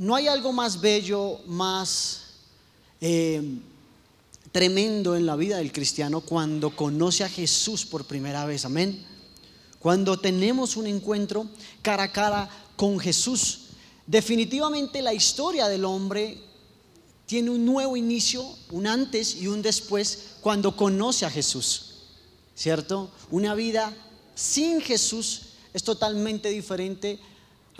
no 0.00 0.14
hay 0.14 0.28
algo 0.28 0.50
más 0.50 0.80
bello, 0.80 1.40
más 1.46 2.22
eh, 3.02 3.42
tremendo 4.50 5.14
en 5.14 5.26
la 5.26 5.36
vida 5.36 5.58
del 5.58 5.72
cristiano 5.72 6.22
cuando 6.22 6.74
conoce 6.74 7.22
a 7.22 7.28
Jesús 7.28 7.84
por 7.84 8.06
primera 8.06 8.46
vez. 8.46 8.64
Amén. 8.64 9.04
Cuando 9.78 10.18
tenemos 10.18 10.78
un 10.78 10.86
encuentro 10.86 11.46
cara 11.82 12.04
a 12.04 12.12
cara 12.12 12.48
con 12.76 12.98
Jesús. 12.98 13.66
Definitivamente 14.06 15.02
la 15.02 15.12
historia 15.12 15.68
del 15.68 15.84
hombre 15.84 16.38
tiene 17.26 17.50
un 17.50 17.66
nuevo 17.66 17.94
inicio, 17.94 18.42
un 18.70 18.86
antes 18.86 19.34
y 19.34 19.48
un 19.48 19.60
después 19.60 20.36
cuando 20.40 20.76
conoce 20.76 21.26
a 21.26 21.30
Jesús. 21.30 21.96
¿Cierto? 22.54 23.10
Una 23.30 23.54
vida 23.54 23.94
sin 24.34 24.80
Jesús 24.80 25.42
es 25.74 25.82
totalmente 25.82 26.48
diferente 26.48 27.20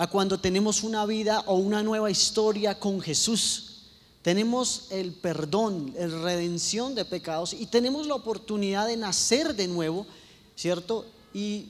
a 0.00 0.06
cuando 0.06 0.40
tenemos 0.40 0.82
una 0.82 1.04
vida 1.04 1.44
o 1.44 1.56
una 1.56 1.82
nueva 1.82 2.10
historia 2.10 2.78
con 2.78 3.02
Jesús. 3.02 3.82
Tenemos 4.22 4.86
el 4.88 5.12
perdón, 5.12 5.92
la 5.94 6.06
redención 6.06 6.94
de 6.94 7.04
pecados 7.04 7.52
y 7.52 7.66
tenemos 7.66 8.06
la 8.06 8.14
oportunidad 8.14 8.86
de 8.86 8.96
nacer 8.96 9.54
de 9.54 9.68
nuevo, 9.68 10.06
¿cierto? 10.56 11.04
Y 11.34 11.66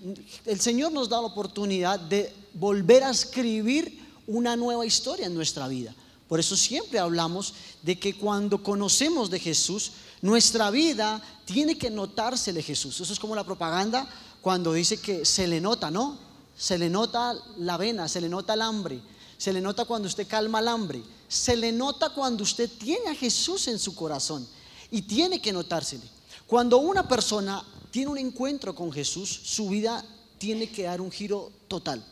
el 0.46 0.60
Señor 0.60 0.92
nos 0.92 1.09
da 1.09 1.20
la 1.20 1.27
oportunidad 1.27 1.98
de 1.98 2.32
volver 2.54 3.02
a 3.02 3.10
escribir 3.10 3.98
una 4.28 4.54
nueva 4.54 4.87
historia 4.87 5.26
en 5.26 5.34
nuestra 5.34 5.66
vida. 5.66 5.92
Por 6.28 6.38
eso 6.38 6.56
siempre 6.56 7.01
hablamos 7.01 7.52
de 7.82 7.98
que 7.98 8.15
cuando 8.15 8.62
conocemos 8.62 9.28
de 9.28 9.40
Jesús, 9.40 9.90
nuestra 10.23 10.70
vida 10.70 11.20
tiene 11.46 11.76
que 11.76 11.90
notarse 11.90 12.52
de 12.52 12.62
Jesús. 12.62 13.01
Eso 13.01 13.12
es 13.12 13.18
como 13.18 13.34
la 13.34 13.42
propaganda 13.42 14.09
cuando 14.40 14.73
dice 14.73 14.98
que 14.98 15.24
se 15.24 15.48
le 15.48 15.60
nota, 15.60 15.90
¿no? 15.90 16.29
Se 16.60 16.77
le 16.77 16.91
nota 16.91 17.34
la 17.56 17.77
vena, 17.78 18.06
se 18.06 18.20
le 18.20 18.28
nota 18.28 18.52
el 18.52 18.62
hambre, 18.62 19.01
se 19.38 19.52
le 19.52 19.60
nota 19.60 19.87
cuando 19.87 20.06
usted 20.06 20.28
calma 20.28 20.60
el 20.60 20.68
hambre 20.68 21.02
se 21.30 21.56
le 21.56 21.70
nota 21.70 22.10
cuando 22.10 22.42
usted 22.42 22.68
tiene 22.68 23.09
a 23.09 23.14
Jesús 23.14 23.68
en 23.68 23.78
su 23.78 23.95
corazón 23.95 24.45
y 24.90 25.02
tiene 25.02 25.40
que 25.40 25.52
notársele. 25.52 26.02
Cuando 26.45 26.79
una 26.79 27.07
persona 27.07 27.65
tiene 27.93 28.10
un 28.10 28.18
encuentro 28.18 28.74
con 28.74 28.90
Jesús, 28.90 29.40
su 29.45 29.68
vida 29.68 30.04
tiene 30.38 30.68
que 30.68 30.82
dar 30.82 31.01
un 31.01 31.12
giro 31.12 31.52
total. 31.68 32.04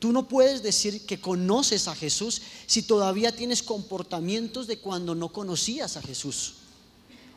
Tú 0.00 0.10
no 0.10 0.26
puedes 0.26 0.60
decir 0.60 1.06
que 1.06 1.20
conoces 1.20 1.86
a 1.86 1.94
Jesús 1.94 2.42
si 2.66 2.82
todavía 2.82 3.30
tienes 3.30 3.62
comportamientos 3.62 4.66
de 4.66 4.80
cuando 4.80 5.14
no 5.14 5.28
conocías 5.28 5.96
a 5.96 6.02
Jesús. 6.02 6.54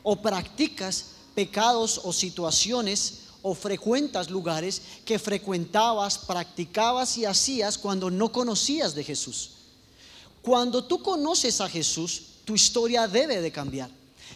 O 0.01 0.23
practicas 0.23 1.05
pecados 1.35 2.01
o 2.03 2.11
situaciones 2.11 3.19
o 3.43 3.53
frecuentas 3.53 4.31
lugares 4.31 4.81
que 5.05 5.19
frecuentabas, 5.19 6.17
practicabas 6.17 7.17
y 7.17 7.25
hacías 7.25 7.77
cuando 7.77 8.09
no 8.09 8.31
conocías 8.31 8.95
de 8.95 9.03
Jesús. 9.03 9.51
Cuando 10.41 10.85
tú 10.85 11.03
conoces 11.03 11.61
a 11.61 11.69
Jesús, 11.69 12.23
tu 12.45 12.55
historia 12.55 13.07
debe 13.07 13.41
de 13.41 13.51
cambiar. 13.51 13.89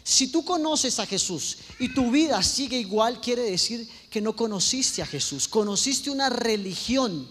Si 0.03 0.27
tú 0.27 0.43
conoces 0.45 0.99
a 0.99 1.05
Jesús 1.05 1.57
y 1.79 1.93
tu 1.93 2.11
vida 2.11 2.41
sigue 2.43 2.77
igual, 2.77 3.19
quiere 3.19 3.43
decir 3.43 3.89
que 4.09 4.21
no 4.21 4.35
conociste 4.35 5.01
a 5.01 5.05
Jesús. 5.05 5.47
Conociste 5.47 6.09
una 6.09 6.29
religión, 6.29 7.27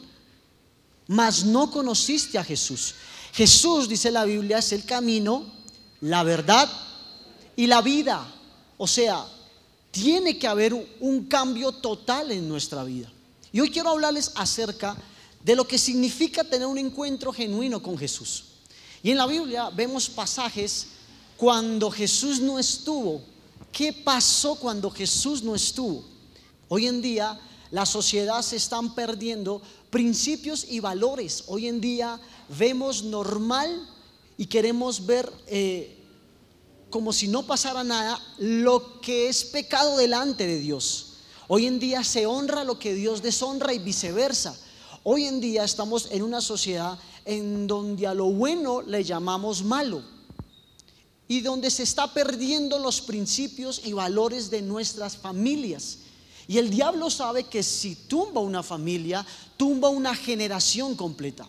mas 1.07 1.45
no 1.45 1.71
conociste 1.71 2.39
a 2.39 2.45
Jesús. 2.45 2.95
Jesús, 3.33 3.89
dice 3.89 4.11
la 4.11 4.25
Biblia, 4.25 4.59
es 4.59 4.73
el 4.73 4.85
camino, 4.85 5.45
la 6.01 6.23
verdad 6.23 6.71
y 7.55 7.67
la 7.67 7.83
vida. 7.83 8.27
O 8.79 8.87
sea, 8.87 9.27
tiene 9.97 10.39
que 10.39 10.47
haber 10.47 10.75
un 11.01 11.25
cambio 11.25 11.73
total 11.73 12.31
en 12.31 12.47
nuestra 12.47 12.85
vida. 12.85 13.11
Y 13.51 13.61
hoy 13.61 13.71
quiero 13.71 13.89
hablarles 13.89 14.31
acerca 14.35 14.95
de 15.43 15.57
lo 15.57 15.67
que 15.67 15.79
significa 15.79 16.45
tener 16.45 16.67
un 16.67 16.77
encuentro 16.77 17.33
genuino 17.33 17.83
con 17.83 17.97
Jesús. 17.97 18.45
Y 19.03 19.11
en 19.11 19.17
la 19.17 19.27
Biblia 19.27 19.71
vemos 19.71 20.11
pasajes 20.11 20.89
cuando 21.39 21.91
Jesús 21.91 22.41
no 22.41 22.59
estuvo. 22.59 23.23
¿Qué 23.73 23.95
pasó 23.95 24.57
cuando 24.57 24.91
Jesús 24.91 25.43
no 25.43 25.55
estuvo? 25.55 26.05
Hoy 26.69 26.89
en 26.89 27.01
día 27.01 27.41
la 27.71 27.87
sociedad 27.87 28.43
se 28.43 28.57
están 28.57 28.95
perdiendo 28.95 29.63
principios 29.89 30.67
y 30.69 30.81
valores. 30.81 31.45
Hoy 31.47 31.69
en 31.69 31.81
día 31.81 32.21
vemos 32.59 33.03
normal 33.03 33.89
y 34.37 34.45
queremos 34.45 35.07
ver 35.07 35.33
eh, 35.47 35.96
como 36.91 37.13
si 37.13 37.29
no 37.29 37.47
pasara 37.47 37.85
nada 37.85 38.21
lo 38.39 39.01
que 39.01 39.29
es 39.29 39.45
pecado 39.45 39.97
delante 39.97 40.47
de 40.47 40.59
Dios. 40.59 41.15
Hoy 41.49 41.67
en 41.67 41.79
día 41.79 42.03
se 42.05 42.27
honra 42.27 42.65
lo 42.65 42.79
que 42.79 42.95
Dios 42.95 43.23
deshonra 43.23 43.73
y 43.73 43.79
viceversa. 43.79 44.57
Hoy 45.05 45.25
en 45.25 45.41
día 45.41 45.65
estamos 45.65 46.09
en 46.11 46.23
una 46.23 46.41
sociedad 46.41 46.99
en 47.25 47.67
donde 47.67 48.07
a 48.07 48.15
lo 48.15 48.27
bueno 48.27 48.83
le 48.83 49.05
llamamos 49.05 49.63
malo 49.63 50.03
y 51.29 51.41
donde 51.41 51.71
se 51.71 51.83
está 51.83 52.13
perdiendo 52.13 52.79
los 52.79 53.01
principios 53.01 53.83
y 53.85 53.93
valores 53.93 54.51
de 54.51 54.63
nuestras 54.63 55.17
familias. 55.17 55.99
Y 56.49 56.59
el 56.59 56.71
diablo 56.71 57.11
sabe 57.11 57.45
que 57.45 57.63
si 57.63 57.97
tumba 57.97 58.41
una 58.41 58.63
familia, 58.63 59.27
tumba 59.57 59.89
una 59.89 60.15
generación 60.15 60.95
completa. 60.95 61.49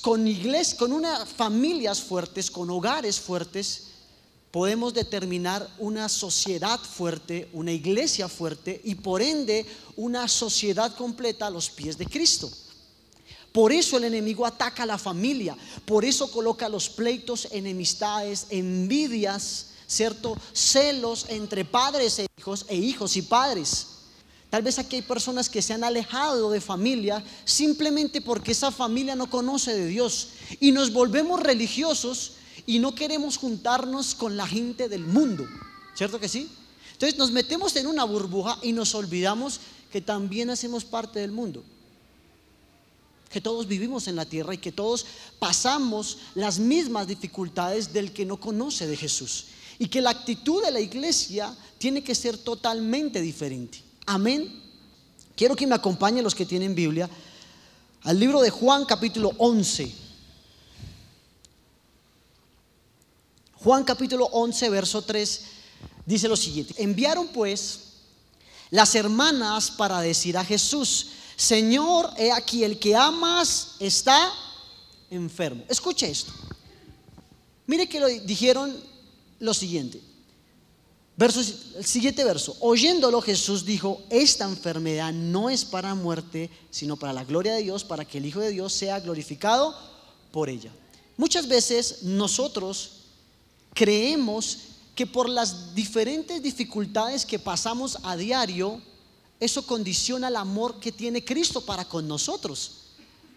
Con 0.00 0.26
iglesia, 0.26 0.78
con 0.78 0.92
unas 0.92 1.28
familias 1.28 2.00
fuertes, 2.00 2.50
con 2.50 2.70
hogares 2.70 3.20
fuertes, 3.20 3.88
podemos 4.54 4.94
determinar 4.94 5.68
una 5.80 6.08
sociedad 6.08 6.78
fuerte, 6.78 7.48
una 7.52 7.72
iglesia 7.72 8.28
fuerte 8.28 8.80
y 8.84 8.94
por 8.94 9.20
ende 9.20 9.66
una 9.96 10.28
sociedad 10.28 10.94
completa 10.94 11.48
a 11.48 11.50
los 11.50 11.68
pies 11.68 11.98
de 11.98 12.06
Cristo. 12.06 12.48
Por 13.50 13.72
eso 13.72 13.96
el 13.96 14.04
enemigo 14.04 14.46
ataca 14.46 14.84
a 14.84 14.86
la 14.86 14.96
familia, 14.96 15.56
por 15.84 16.04
eso 16.04 16.30
coloca 16.30 16.68
los 16.68 16.88
pleitos, 16.88 17.48
enemistades, 17.50 18.46
envidias, 18.48 19.70
¿cierto? 19.88 20.36
Celos 20.52 21.26
entre 21.30 21.64
padres 21.64 22.20
e 22.20 22.26
hijos 22.38 22.64
e 22.68 22.76
hijos 22.76 23.16
y 23.16 23.22
padres. 23.22 23.88
Tal 24.50 24.62
vez 24.62 24.78
aquí 24.78 24.94
hay 24.94 25.02
personas 25.02 25.48
que 25.48 25.62
se 25.62 25.72
han 25.72 25.82
alejado 25.82 26.52
de 26.52 26.60
familia 26.60 27.24
simplemente 27.44 28.20
porque 28.20 28.52
esa 28.52 28.70
familia 28.70 29.16
no 29.16 29.28
conoce 29.28 29.74
de 29.74 29.88
Dios 29.88 30.28
y 30.60 30.70
nos 30.70 30.92
volvemos 30.92 31.42
religiosos 31.42 32.34
y 32.66 32.78
no 32.78 32.94
queremos 32.94 33.36
juntarnos 33.36 34.14
con 34.14 34.36
la 34.36 34.46
gente 34.46 34.88
del 34.88 35.04
mundo. 35.04 35.46
¿Cierto 35.94 36.18
que 36.18 36.28
sí? 36.28 36.48
Entonces 36.92 37.18
nos 37.18 37.30
metemos 37.30 37.74
en 37.76 37.86
una 37.86 38.04
burbuja 38.04 38.58
y 38.62 38.72
nos 38.72 38.94
olvidamos 38.94 39.60
que 39.92 40.00
también 40.00 40.50
hacemos 40.50 40.84
parte 40.84 41.20
del 41.20 41.32
mundo 41.32 41.62
que 43.34 43.40
todos 43.40 43.66
vivimos 43.66 44.06
en 44.06 44.14
la 44.14 44.26
tierra 44.26 44.54
y 44.54 44.58
que 44.58 44.70
todos 44.70 45.06
pasamos 45.40 46.18
las 46.36 46.60
mismas 46.60 47.08
dificultades 47.08 47.92
del 47.92 48.12
que 48.12 48.24
no 48.24 48.38
conoce 48.38 48.86
de 48.86 48.96
Jesús. 48.96 49.46
Y 49.76 49.88
que 49.88 50.00
la 50.00 50.10
actitud 50.10 50.62
de 50.62 50.70
la 50.70 50.78
iglesia 50.78 51.52
tiene 51.76 52.04
que 52.04 52.14
ser 52.14 52.38
totalmente 52.38 53.20
diferente. 53.20 53.82
Amén. 54.06 54.62
Quiero 55.34 55.56
que 55.56 55.66
me 55.66 55.74
acompañen 55.74 56.22
los 56.22 56.32
que 56.32 56.46
tienen 56.46 56.76
Biblia 56.76 57.10
al 58.02 58.20
libro 58.20 58.40
de 58.40 58.50
Juan 58.50 58.84
capítulo 58.84 59.32
11. 59.38 60.03
Juan 63.64 63.82
capítulo 63.82 64.26
11, 64.26 64.68
verso 64.68 65.00
3 65.00 65.40
dice 66.04 66.28
lo 66.28 66.36
siguiente. 66.36 66.74
Enviaron 66.76 67.28
pues 67.28 67.80
las 68.68 68.94
hermanas 68.94 69.70
para 69.70 70.02
decir 70.02 70.36
a 70.36 70.44
Jesús, 70.44 71.06
Señor, 71.34 72.10
he 72.18 72.30
aquí, 72.30 72.62
el 72.62 72.78
que 72.78 72.94
amas 72.94 73.76
está 73.80 74.30
enfermo. 75.10 75.64
Escuche 75.66 76.10
esto. 76.10 76.30
Mire 77.66 77.88
que 77.88 78.00
lo 78.00 78.06
dijeron 78.06 78.78
lo 79.40 79.54
siguiente. 79.54 79.98
Verso, 81.16 81.40
el 81.40 81.86
siguiente 81.86 82.22
verso. 82.22 82.58
Oyéndolo 82.60 83.22
Jesús 83.22 83.64
dijo, 83.64 84.02
esta 84.10 84.44
enfermedad 84.44 85.10
no 85.14 85.48
es 85.48 85.64
para 85.64 85.94
muerte, 85.94 86.50
sino 86.70 86.98
para 86.98 87.14
la 87.14 87.24
gloria 87.24 87.54
de 87.54 87.62
Dios, 87.62 87.82
para 87.82 88.04
que 88.04 88.18
el 88.18 88.26
Hijo 88.26 88.40
de 88.40 88.50
Dios 88.50 88.74
sea 88.74 89.00
glorificado 89.00 89.74
por 90.32 90.50
ella. 90.50 90.70
Muchas 91.16 91.48
veces 91.48 92.02
nosotros 92.02 93.03
creemos 93.74 94.58
que 94.94 95.06
por 95.06 95.28
las 95.28 95.74
diferentes 95.74 96.40
dificultades 96.42 97.26
que 97.26 97.38
pasamos 97.38 97.98
a 98.04 98.16
diario, 98.16 98.80
eso 99.40 99.66
condiciona 99.66 100.28
el 100.28 100.36
amor 100.36 100.78
que 100.78 100.92
tiene 100.92 101.24
Cristo 101.24 101.60
para 101.60 101.84
con 101.84 102.06
nosotros. 102.06 102.84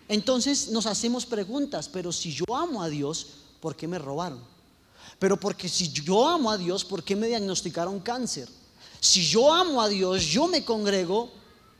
Entonces 0.07 0.69
nos 0.69 0.85
hacemos 0.85 1.25
preguntas, 1.25 1.89
pero 1.89 2.11
si 2.11 2.31
yo 2.31 2.45
amo 2.55 2.81
a 2.81 2.89
Dios, 2.89 3.27
¿por 3.59 3.75
qué 3.75 3.87
me 3.87 3.99
robaron? 3.99 4.39
Pero 5.19 5.39
porque 5.39 5.67
si 5.67 5.91
yo 5.91 6.27
amo 6.27 6.51
a 6.51 6.57
Dios, 6.57 6.85
¿por 6.85 7.03
qué 7.03 7.15
me 7.15 7.27
diagnosticaron 7.27 7.99
cáncer? 7.99 8.47
Si 8.99 9.25
yo 9.25 9.51
amo 9.51 9.81
a 9.81 9.89
Dios, 9.89 10.23
yo 10.25 10.47
me 10.47 10.63
congrego, 10.63 11.31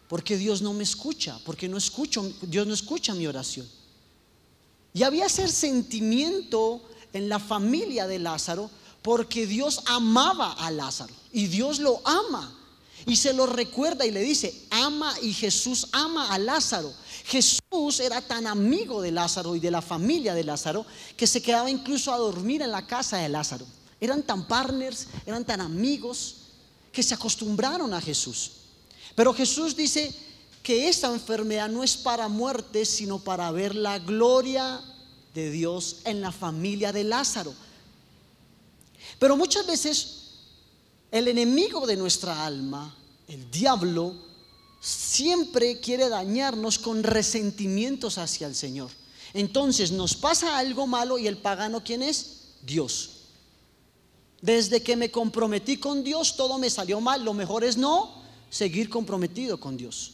porque 0.07 0.37
Dios 0.37 0.61
no 0.61 0.73
me 0.73 0.83
escucha, 0.83 1.39
porque 1.45 1.67
no 1.67 1.77
escucho, 1.77 2.31
Dios 2.41 2.65
no 2.65 2.73
escucha 2.73 3.13
mi 3.13 3.27
oración. 3.27 3.67
Y 4.93 5.03
había 5.03 5.25
ese 5.25 5.47
sentimiento 5.47 6.81
en 7.13 7.29
la 7.29 7.39
familia 7.39 8.07
de 8.07 8.19
Lázaro, 8.19 8.69
porque 9.01 9.47
Dios 9.47 9.81
amaba 9.85 10.53
a 10.53 10.71
Lázaro 10.71 11.13
y 11.31 11.47
Dios 11.47 11.79
lo 11.79 12.01
ama. 12.05 12.53
Y 13.05 13.15
se 13.15 13.31
lo 13.31 13.45
recuerda 13.45 14.05
y 14.05 14.11
le 14.11 14.19
dice, 14.19 14.65
ama 14.69 15.15
y 15.21 15.31
Jesús 15.31 15.87
ama 15.93 16.33
a 16.33 16.37
Lázaro. 16.37 16.91
Jesús 17.25 17.99
era 18.01 18.21
tan 18.21 18.47
amigo 18.47 19.01
de 19.01 19.11
Lázaro 19.11 19.55
y 19.55 19.59
de 19.59 19.71
la 19.71 19.81
familia 19.81 20.33
de 20.33 20.43
Lázaro 20.43 20.85
que 21.15 21.27
se 21.27 21.41
quedaba 21.41 21.69
incluso 21.69 22.11
a 22.11 22.17
dormir 22.17 22.61
en 22.61 22.71
la 22.71 22.85
casa 22.85 23.17
de 23.17 23.29
Lázaro. 23.29 23.65
Eran 24.01 24.23
tan 24.23 24.47
partners, 24.47 25.07
eran 25.25 25.45
tan 25.45 25.61
amigos 25.61 26.35
que 26.91 27.03
se 27.03 27.13
acostumbraron 27.13 27.93
a 27.93 28.01
Jesús. 28.01 28.51
Pero 29.15 29.33
Jesús 29.33 29.75
dice 29.75 30.13
que 30.61 30.89
esta 30.89 31.07
enfermedad 31.07 31.69
no 31.69 31.83
es 31.83 31.95
para 31.95 32.27
muerte, 32.27 32.83
sino 32.85 33.19
para 33.19 33.51
ver 33.51 33.73
la 33.73 33.99
gloria 33.99 34.81
de 35.37 35.51
Dios 35.51 35.97
en 36.05 36.19
la 36.19 36.31
familia 36.31 36.91
de 36.91 37.03
Lázaro. 37.03 37.53
Pero 39.19 39.37
muchas 39.37 39.67
veces 39.67 40.31
el 41.11 41.27
enemigo 41.27 41.85
de 41.85 41.95
nuestra 41.95 42.43
alma, 42.43 42.95
el 43.27 43.51
diablo, 43.51 44.15
siempre 44.81 45.79
quiere 45.79 46.09
dañarnos 46.09 46.79
con 46.79 47.03
resentimientos 47.03 48.17
hacia 48.17 48.47
el 48.47 48.55
Señor. 48.55 48.89
Entonces 49.35 49.91
nos 49.91 50.15
pasa 50.15 50.57
algo 50.57 50.87
malo 50.87 51.19
y 51.19 51.27
el 51.27 51.37
pagano, 51.37 51.83
¿quién 51.83 52.01
es? 52.01 52.55
Dios. 52.63 53.11
Desde 54.41 54.81
que 54.81 54.95
me 54.95 55.11
comprometí 55.11 55.77
con 55.77 56.03
Dios, 56.03 56.35
todo 56.35 56.57
me 56.57 56.71
salió 56.71 56.99
mal. 56.99 57.23
Lo 57.23 57.35
mejor 57.35 57.63
es 57.63 57.77
no 57.77 58.23
seguir 58.49 58.89
comprometido 58.89 59.59
con 59.59 59.77
Dios. 59.77 60.13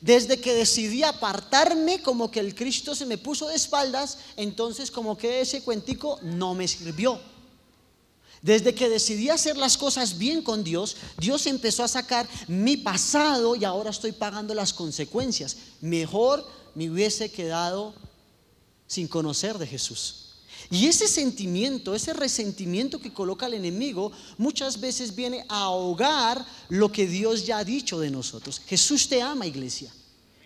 Desde 0.00 0.40
que 0.40 0.54
decidí 0.54 1.02
apartarme, 1.02 2.00
como 2.02 2.30
que 2.30 2.40
el 2.40 2.54
Cristo 2.54 2.94
se 2.94 3.04
me 3.04 3.18
puso 3.18 3.48
de 3.48 3.56
espaldas, 3.56 4.18
entonces 4.36 4.90
como 4.90 5.16
que 5.16 5.42
ese 5.42 5.62
cuentico 5.62 6.18
no 6.22 6.54
me 6.54 6.66
sirvió. 6.66 7.20
Desde 8.40 8.74
que 8.74 8.88
decidí 8.88 9.28
hacer 9.28 9.58
las 9.58 9.76
cosas 9.76 10.16
bien 10.16 10.40
con 10.40 10.64
Dios, 10.64 10.96
Dios 11.18 11.46
empezó 11.46 11.84
a 11.84 11.88
sacar 11.88 12.26
mi 12.48 12.78
pasado 12.78 13.54
y 13.54 13.64
ahora 13.64 13.90
estoy 13.90 14.12
pagando 14.12 14.54
las 14.54 14.72
consecuencias. 14.72 15.56
Mejor 15.82 16.46
me 16.74 16.90
hubiese 16.90 17.30
quedado 17.30 17.94
sin 18.86 19.06
conocer 19.06 19.58
de 19.58 19.66
Jesús. 19.66 20.29
Y 20.70 20.86
ese 20.86 21.08
sentimiento, 21.08 21.96
ese 21.96 22.12
resentimiento 22.12 23.00
que 23.00 23.12
coloca 23.12 23.46
el 23.46 23.54
enemigo, 23.54 24.12
muchas 24.38 24.80
veces 24.80 25.14
viene 25.16 25.44
a 25.48 25.64
ahogar 25.64 26.46
lo 26.68 26.92
que 26.92 27.08
Dios 27.08 27.44
ya 27.44 27.58
ha 27.58 27.64
dicho 27.64 27.98
de 27.98 28.10
nosotros. 28.10 28.60
Jesús 28.66 29.08
te 29.08 29.20
ama, 29.20 29.46
iglesia. 29.46 29.92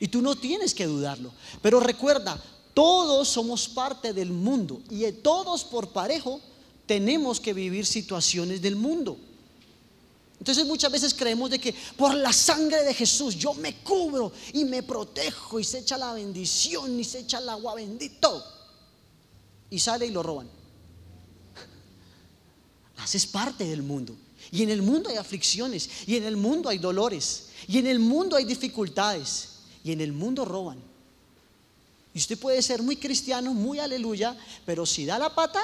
Y 0.00 0.08
tú 0.08 0.22
no 0.22 0.34
tienes 0.34 0.74
que 0.74 0.86
dudarlo. 0.86 1.30
Pero 1.60 1.78
recuerda, 1.78 2.42
todos 2.72 3.28
somos 3.28 3.68
parte 3.68 4.14
del 4.14 4.30
mundo 4.30 4.80
y 4.90 5.10
todos 5.12 5.62
por 5.62 5.90
parejo 5.90 6.40
tenemos 6.86 7.38
que 7.38 7.52
vivir 7.52 7.84
situaciones 7.84 8.62
del 8.62 8.76
mundo. 8.76 9.18
Entonces 10.38 10.66
muchas 10.66 10.90
veces 10.90 11.14
creemos 11.14 11.50
de 11.50 11.58
que 11.58 11.74
por 11.96 12.14
la 12.14 12.32
sangre 12.32 12.82
de 12.82 12.92
Jesús 12.94 13.36
yo 13.36 13.54
me 13.54 13.76
cubro 13.76 14.32
y 14.52 14.64
me 14.64 14.82
protejo 14.82 15.60
y 15.60 15.64
se 15.64 15.78
echa 15.78 15.96
la 15.96 16.12
bendición 16.14 16.98
y 16.98 17.04
se 17.04 17.20
echa 17.20 17.38
el 17.38 17.48
agua 17.48 17.74
bendito. 17.74 18.44
Y 19.74 19.80
sale 19.80 20.06
y 20.06 20.10
lo 20.10 20.22
roban. 20.22 20.48
Haces 22.98 23.26
parte 23.26 23.64
del 23.64 23.82
mundo. 23.82 24.14
Y 24.52 24.62
en 24.62 24.70
el 24.70 24.82
mundo 24.82 25.10
hay 25.10 25.16
aflicciones, 25.16 25.90
y 26.06 26.16
en 26.16 26.22
el 26.22 26.36
mundo 26.36 26.68
hay 26.68 26.78
dolores, 26.78 27.48
y 27.66 27.78
en 27.78 27.88
el 27.88 27.98
mundo 27.98 28.36
hay 28.36 28.44
dificultades, 28.44 29.48
y 29.82 29.90
en 29.90 30.00
el 30.00 30.12
mundo 30.12 30.44
roban. 30.44 30.78
Y 32.14 32.18
usted 32.18 32.38
puede 32.38 32.62
ser 32.62 32.84
muy 32.84 32.94
cristiano, 32.94 33.52
muy 33.52 33.80
aleluya, 33.80 34.38
pero 34.64 34.86
si 34.86 35.04
da 35.06 35.18
la 35.18 35.34
pata, 35.34 35.60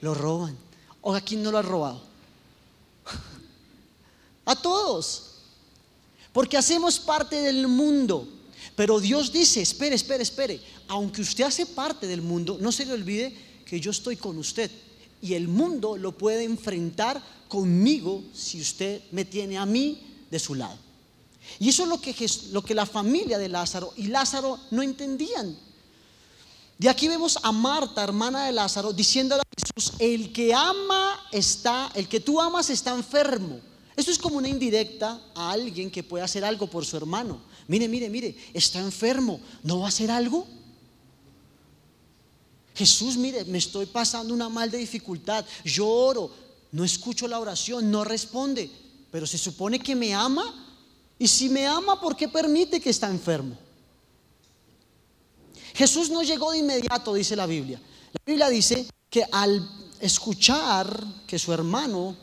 lo 0.00 0.14
roban. 0.14 0.56
¿O 1.02 1.14
a 1.14 1.20
quién 1.20 1.42
no 1.42 1.50
lo 1.50 1.58
ha 1.58 1.62
robado? 1.62 2.02
A 4.46 4.56
todos. 4.56 5.34
Porque 6.32 6.56
hacemos 6.56 6.98
parte 6.98 7.36
del 7.36 7.68
mundo. 7.68 8.26
Pero 8.78 9.00
Dios 9.00 9.32
dice, 9.32 9.60
espere, 9.60 9.96
espere, 9.96 10.22
espere. 10.22 10.60
Aunque 10.88 11.22
usted 11.22 11.44
hace 11.44 11.66
parte 11.66 12.06
del 12.06 12.22
mundo, 12.22 12.58
no 12.60 12.72
se 12.72 12.86
le 12.86 12.94
olvide 12.94 13.34
que 13.64 13.80
yo 13.80 13.90
estoy 13.90 14.16
con 14.16 14.38
usted. 14.38 14.70
Y 15.20 15.34
el 15.34 15.48
mundo 15.48 15.96
lo 15.96 16.16
puede 16.16 16.44
enfrentar 16.44 17.22
conmigo 17.48 18.22
si 18.32 18.60
usted 18.60 19.02
me 19.10 19.24
tiene 19.24 19.58
a 19.58 19.66
mí 19.66 20.00
de 20.30 20.38
su 20.38 20.54
lado. 20.54 20.78
Y 21.58 21.68
eso 21.68 21.82
es 21.82 21.88
lo 21.88 22.00
que, 22.00 22.14
lo 22.52 22.62
que 22.62 22.74
la 22.74 22.86
familia 22.86 23.38
de 23.38 23.48
Lázaro 23.48 23.92
y 23.96 24.08
Lázaro 24.08 24.58
no 24.70 24.82
entendían. 24.82 25.56
De 26.78 26.88
aquí 26.88 27.08
vemos 27.08 27.38
a 27.42 27.50
Marta, 27.50 28.04
hermana 28.04 28.46
de 28.46 28.52
Lázaro, 28.52 28.92
diciéndole 28.92 29.42
a 29.42 29.60
Jesús, 29.60 29.94
el 29.98 30.32
que 30.32 30.54
ama 30.54 31.20
está, 31.32 31.90
el 31.94 32.08
que 32.08 32.20
tú 32.20 32.40
amas 32.40 32.70
está 32.70 32.94
enfermo. 32.94 33.60
Esto 33.96 34.12
es 34.12 34.18
como 34.18 34.36
una 34.36 34.48
indirecta 34.48 35.20
a 35.34 35.50
alguien 35.50 35.90
que 35.90 36.04
puede 36.04 36.22
hacer 36.22 36.44
algo 36.44 36.68
por 36.68 36.86
su 36.86 36.96
hermano. 36.96 37.40
Mire, 37.66 37.88
mire, 37.88 38.08
mire, 38.08 38.36
está 38.54 38.78
enfermo, 38.78 39.40
¿no 39.64 39.80
va 39.80 39.86
a 39.86 39.88
hacer 39.88 40.08
algo? 40.12 40.46
Jesús, 42.78 43.16
mire, 43.16 43.44
me 43.46 43.58
estoy 43.58 43.86
pasando 43.86 44.32
una 44.32 44.48
mal 44.48 44.70
de 44.70 44.78
dificultad, 44.78 45.44
lloro, 45.64 46.30
no 46.70 46.84
escucho 46.84 47.26
la 47.26 47.40
oración, 47.40 47.90
no 47.90 48.04
responde, 48.04 48.70
pero 49.10 49.26
se 49.26 49.36
supone 49.36 49.80
que 49.80 49.96
me 49.96 50.14
ama. 50.14 50.76
Y 51.18 51.26
si 51.26 51.48
me 51.48 51.66
ama, 51.66 52.00
¿por 52.00 52.14
qué 52.14 52.28
permite 52.28 52.80
que 52.80 52.90
está 52.90 53.10
enfermo? 53.10 53.58
Jesús 55.74 56.08
no 56.08 56.22
llegó 56.22 56.52
de 56.52 56.58
inmediato, 56.58 57.14
dice 57.14 57.34
la 57.34 57.46
Biblia. 57.46 57.80
La 58.12 58.20
Biblia 58.24 58.48
dice 58.48 58.86
que 59.10 59.24
al 59.32 59.68
escuchar 59.98 61.04
que 61.26 61.36
su 61.36 61.52
hermano, 61.52 62.16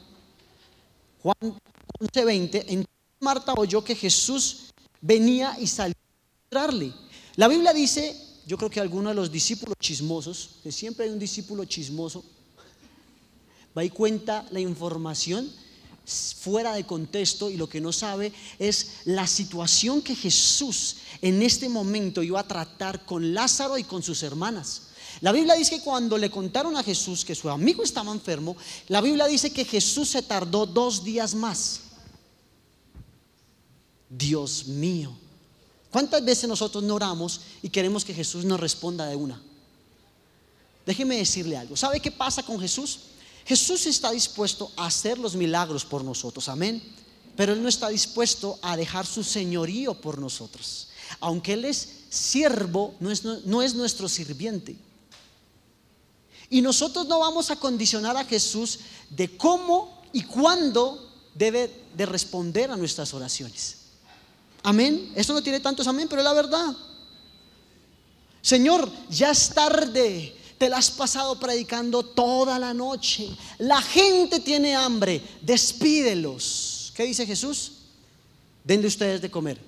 Juan 1.21 1.59
11:20, 1.99 2.63
en 2.69 2.85
Marta 3.19 3.53
oyó 3.57 3.83
que 3.83 3.93
Jesús 3.93 4.71
venía 5.01 5.57
y 5.59 5.67
salió 5.67 5.95
a 5.97 6.37
encontrarle. 6.37 6.93
La 7.35 7.49
Biblia 7.49 7.73
dice, 7.73 8.24
yo 8.45 8.57
creo 8.57 8.69
que 8.69 8.79
algunos 8.79 9.11
de 9.11 9.15
los 9.15 9.31
discípulos 9.31 9.75
chismosos, 9.79 10.51
que 10.63 10.71
siempre 10.71 11.05
hay 11.05 11.11
un 11.11 11.19
discípulo 11.19 11.65
chismoso, 11.65 12.23
va 13.77 13.83
y 13.83 13.89
cuenta 13.89 14.45
la 14.51 14.59
información 14.59 15.51
fuera 16.05 16.73
de 16.73 16.85
contexto 16.85 17.49
y 17.49 17.57
lo 17.57 17.67
que 17.67 17.81
no 17.81 17.91
sabe 17.91 18.31
es 18.59 19.01
la 19.05 19.25
situación 19.25 20.01
que 20.01 20.15
Jesús 20.15 20.97
en 21.21 21.41
este 21.41 21.67
momento 21.67 22.21
iba 22.21 22.39
a 22.39 22.47
tratar 22.47 23.05
con 23.05 23.33
Lázaro 23.33 23.77
y 23.77 23.83
con 23.83 24.03
sus 24.03 24.21
hermanas. 24.21 24.83
La 25.21 25.31
Biblia 25.31 25.55
dice 25.55 25.77
que 25.77 25.83
cuando 25.83 26.17
le 26.17 26.29
contaron 26.29 26.75
a 26.77 26.83
Jesús 26.83 27.25
que 27.25 27.35
su 27.35 27.49
amigo 27.49 27.83
estaba 27.83 28.11
enfermo, 28.11 28.55
la 28.87 29.01
Biblia 29.01 29.25
dice 29.25 29.51
que 29.51 29.65
Jesús 29.65 30.09
se 30.09 30.21
tardó 30.21 30.65
dos 30.65 31.03
días 31.03 31.33
más. 31.33 31.81
Dios 34.09 34.67
mío, 34.67 35.17
¿cuántas 35.95 36.25
veces 36.25 36.49
nosotros 36.49 36.83
no 36.83 36.95
oramos 36.95 37.39
y 37.61 37.69
queremos 37.69 38.03
que 38.03 38.13
Jesús 38.13 38.43
nos 38.43 38.59
responda 38.59 39.07
de 39.07 39.15
una? 39.15 39.41
Déjeme 40.85 41.15
decirle 41.15 41.55
algo. 41.55 41.77
¿Sabe 41.77 42.01
qué 42.01 42.11
pasa 42.11 42.43
con 42.43 42.59
Jesús? 42.59 42.99
Jesús 43.45 43.85
está 43.85 44.11
dispuesto 44.11 44.69
a 44.75 44.87
hacer 44.87 45.17
los 45.17 45.35
milagros 45.35 45.85
por 45.85 46.03
nosotros, 46.03 46.49
amén. 46.49 46.83
Pero 47.37 47.53
Él 47.53 47.63
no 47.63 47.69
está 47.69 47.87
dispuesto 47.87 48.59
a 48.61 48.75
dejar 48.75 49.05
su 49.05 49.23
señorío 49.23 49.93
por 49.93 50.19
nosotros. 50.19 50.89
Aunque 51.21 51.53
Él 51.53 51.63
es 51.63 51.87
siervo, 52.09 52.93
no 52.99 53.09
es, 53.09 53.23
es 53.23 53.75
nuestro 53.75 54.09
sirviente. 54.09 54.75
Y 56.49 56.61
nosotros 56.61 57.07
no 57.07 57.19
vamos 57.19 57.51
a 57.51 57.55
condicionar 57.55 58.17
a 58.17 58.25
Jesús 58.25 58.79
de 59.11 59.37
cómo 59.37 60.01
y 60.11 60.23
cuándo 60.23 61.09
debe 61.33 61.73
de 61.95 62.05
responder 62.05 62.69
a 62.69 62.75
nuestras 62.75 63.13
oraciones. 63.13 63.84
Amén. 64.65 65.11
Esto 65.13 65.31
no 65.31 65.43
tiene 65.43 65.59
tantos 65.59 65.85
amén, 65.85 66.07
pero 66.09 66.21
es 66.21 66.25
la 66.25 66.33
verdad. 66.33 66.75
Señor, 68.41 68.91
ya 69.11 69.29
es 69.29 69.49
tarde. 69.49 70.35
Te 70.57 70.69
la 70.69 70.77
has 70.77 70.89
pasado 70.89 71.39
predicando 71.39 72.01
toda 72.01 72.57
la 72.57 72.73
noche. 72.73 73.29
La 73.59 73.79
gente 73.79 74.39
tiene 74.39 74.75
hambre. 74.75 75.21
Despídelos. 75.41 76.91
¿Qué 76.95 77.03
dice 77.03 77.27
Jesús? 77.27 77.73
Den 78.63 78.81
de 78.81 78.87
ustedes 78.87 79.21
de 79.21 79.29
comer. 79.29 79.61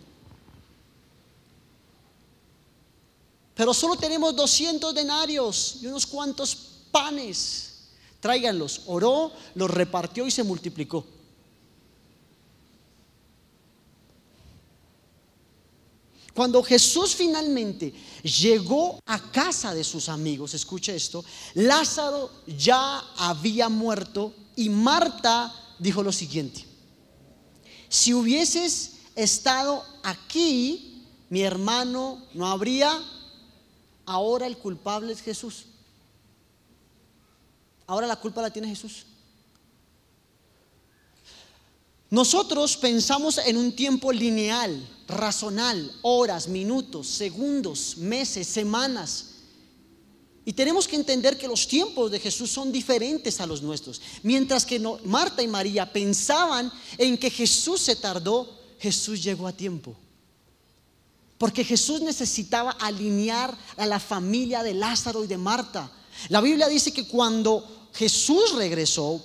Pero 3.54 3.76
solo 3.76 3.98
tenemos 3.98 4.36
200 4.36 4.96
denarios 4.96 5.78
y 5.80 5.86
unos 5.86 6.08
cuantos 6.08 6.58
panes. 6.90 7.82
Tráiganlos. 8.20 8.82
Oró, 8.88 9.32
los 9.54 9.70
repartió 9.70 10.26
y 10.26 10.32
se 10.32 10.44
multiplicó. 10.44 11.06
Cuando 16.38 16.62
Jesús 16.62 17.16
finalmente 17.16 17.92
llegó 18.22 19.00
a 19.08 19.32
casa 19.32 19.74
de 19.74 19.84
sus 19.84 20.08
amigos, 20.08 20.54
escuche 20.54 20.96
esto, 20.96 21.26
Lázaro 21.56 22.30
ya 22.46 23.00
había 23.18 23.70
muerto 23.70 24.36
y 24.56 24.70
Marta 24.70 25.52
dijo 25.80 26.04
lo 26.04 26.12
siguiente, 26.12 26.64
si 27.90 28.14
hubieses 28.14 28.98
estado 29.16 29.84
aquí, 30.04 31.08
mi 31.32 31.42
hermano 31.42 32.24
no 32.36 32.46
habría, 32.46 32.96
ahora 34.06 34.46
el 34.46 34.60
culpable 34.60 35.14
es 35.14 35.24
Jesús. 35.24 35.66
Ahora 37.88 38.06
la 38.06 38.18
culpa 38.18 38.44
la 38.44 38.52
tiene 38.52 38.68
Jesús. 38.68 39.08
Nosotros 42.10 42.78
pensamos 42.78 43.38
en 43.38 43.58
un 43.58 43.74
tiempo 43.74 44.12
lineal, 44.12 44.88
razonal, 45.08 45.92
horas, 46.02 46.48
minutos, 46.48 47.08
segundos, 47.08 47.98
meses, 47.98 48.48
semanas. 48.48 49.26
Y 50.46 50.54
tenemos 50.54 50.88
que 50.88 50.96
entender 50.96 51.38
que 51.38 51.50
los 51.50 51.68
tiempos 51.68 52.10
de 52.10 52.22
Jesús 52.22 52.50
son 52.50 52.72
diferentes 52.72 53.42
a 53.42 53.46
los 53.46 53.62
nuestros. 53.62 54.02
Mientras 54.24 54.66
que 54.66 54.80
Marta 55.04 55.44
y 55.44 55.48
María 55.48 55.92
pensaban 55.92 56.72
en 56.98 57.18
que 57.18 57.30
Jesús 57.30 57.82
se 57.82 57.98
tardó, 57.98 58.58
Jesús 58.80 59.22
llegó 59.22 59.46
a 59.46 59.52
tiempo. 59.52 59.94
Porque 61.38 61.66
Jesús 61.66 62.00
necesitaba 62.00 62.72
alinear 62.72 63.56
a 63.76 63.86
la 63.86 64.00
familia 64.00 64.64
de 64.64 64.74
Lázaro 64.74 65.26
y 65.26 65.28
de 65.28 65.38
Marta. 65.38 65.92
La 66.30 66.40
Biblia 66.40 66.70
dice 66.70 66.94
que 66.94 67.06
cuando 67.08 67.90
Jesús 67.94 68.54
regresó, 68.56 69.22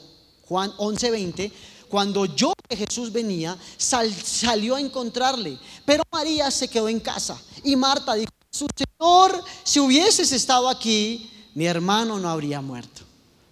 Juan 0.47 0.73
11:20, 0.77 1.53
cuando 1.92 2.25
yo 2.25 2.54
que 2.66 2.75
Jesús 2.75 3.12
venía, 3.12 3.54
salió 3.76 4.76
a 4.76 4.80
encontrarle. 4.80 5.58
Pero 5.84 6.02
María 6.11 6.50
se 6.50 6.66
quedó 6.66 6.88
en 6.88 6.99
casa. 6.99 7.38
Y 7.62 7.76
Marta 7.76 8.14
dijo, 8.14 8.32
su 8.50 8.66
Señor, 8.75 9.44
si 9.62 9.78
hubieses 9.78 10.32
estado 10.32 10.70
aquí, 10.70 11.30
mi 11.54 11.66
hermano 11.66 12.18
no 12.18 12.30
habría 12.30 12.62
muerto. 12.62 13.02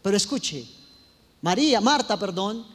Pero 0.01 0.17
escuche, 0.17 0.67
María, 1.43 1.83
Marta, 1.83 2.19
perdón, 2.19 2.67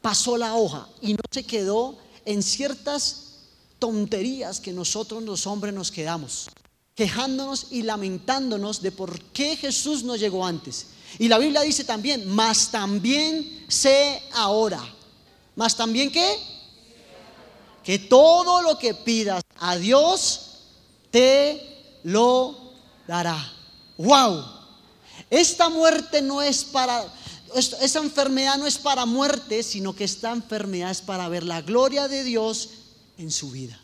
pasó 0.00 0.38
la 0.38 0.54
hoja 0.54 0.88
y 1.02 1.12
no 1.12 1.20
se 1.30 1.44
quedó 1.44 1.98
en 2.24 2.42
ciertas 2.42 3.40
tonterías 3.78 4.58
que 4.58 4.72
nosotros 4.72 5.22
los 5.22 5.46
hombres 5.46 5.74
nos 5.74 5.90
quedamos, 5.90 6.48
quejándonos 6.94 7.66
y 7.72 7.82
lamentándonos 7.82 8.80
de 8.80 8.90
por 8.90 9.20
qué 9.20 9.54
Jesús 9.54 10.02
no 10.02 10.16
llegó 10.16 10.46
antes. 10.46 10.86
Y 11.18 11.28
la 11.28 11.38
Biblia 11.38 11.60
dice 11.62 11.84
también, 11.84 12.28
mas 12.28 12.70
también 12.70 13.64
sé 13.68 14.22
ahora. 14.32 14.82
Mas 15.56 15.76
también 15.76 16.10
qué? 16.10 16.38
Que 17.84 17.98
todo 17.98 18.62
lo 18.62 18.78
que 18.78 18.94
pidas 18.94 19.42
a 19.58 19.76
Dios 19.76 20.40
te 21.10 22.00
lo 22.02 22.72
dará. 23.06 23.52
Wow. 23.98 24.44
Esta 25.30 25.68
muerte 25.68 26.22
no 26.22 26.42
es 26.42 26.64
para 26.64 27.04
esa 27.54 28.00
enfermedad 28.00 28.58
no 28.58 28.66
es 28.66 28.78
para 28.78 29.06
muerte, 29.06 29.62
sino 29.62 29.94
que 29.94 30.04
esta 30.04 30.32
enfermedad 30.32 30.90
es 30.90 31.00
para 31.00 31.28
ver 31.28 31.44
la 31.44 31.62
gloria 31.62 32.08
de 32.08 32.24
Dios 32.24 32.70
en 33.16 33.30
su 33.30 33.50
vida. 33.50 33.78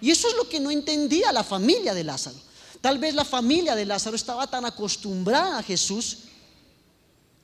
Y 0.00 0.10
eso 0.10 0.28
es 0.28 0.34
lo 0.34 0.48
que 0.48 0.60
no 0.60 0.70
entendía 0.70 1.32
la 1.32 1.44
familia 1.44 1.94
de 1.94 2.04
Lázaro. 2.04 2.36
Tal 2.80 2.98
vez 2.98 3.14
la 3.14 3.24
familia 3.24 3.74
de 3.76 3.86
Lázaro 3.86 4.16
estaba 4.16 4.46
tan 4.48 4.64
acostumbrada 4.64 5.58
a 5.58 5.62
Jesús 5.62 6.18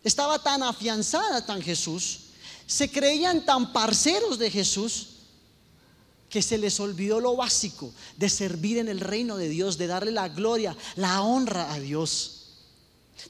estaba 0.03 0.39
tan 0.43 0.63
afianzada 0.63 1.45
tan 1.45 1.63
Jesús, 1.63 2.21
se 2.67 2.91
creían 2.91 3.45
tan 3.45 3.73
parceros 3.73 4.39
de 4.39 4.51
Jesús, 4.51 5.07
que 6.31 6.41
se 6.41 6.57
les 6.57 6.79
olvidó 6.79 7.21
lo 7.21 7.35
básico 7.35 7.93
de 8.17 8.31
servir 8.31 8.79
en 8.79 8.89
el 8.89 9.01
reino 9.01 9.37
de 9.37 9.49
Dios, 9.49 9.77
de 9.77 9.89
darle 9.89 10.13
la 10.13 10.29
gloria, 10.29 10.77
la 10.95 11.23
honra 11.23 11.73
a 11.73 11.81
Dios. 11.81 12.37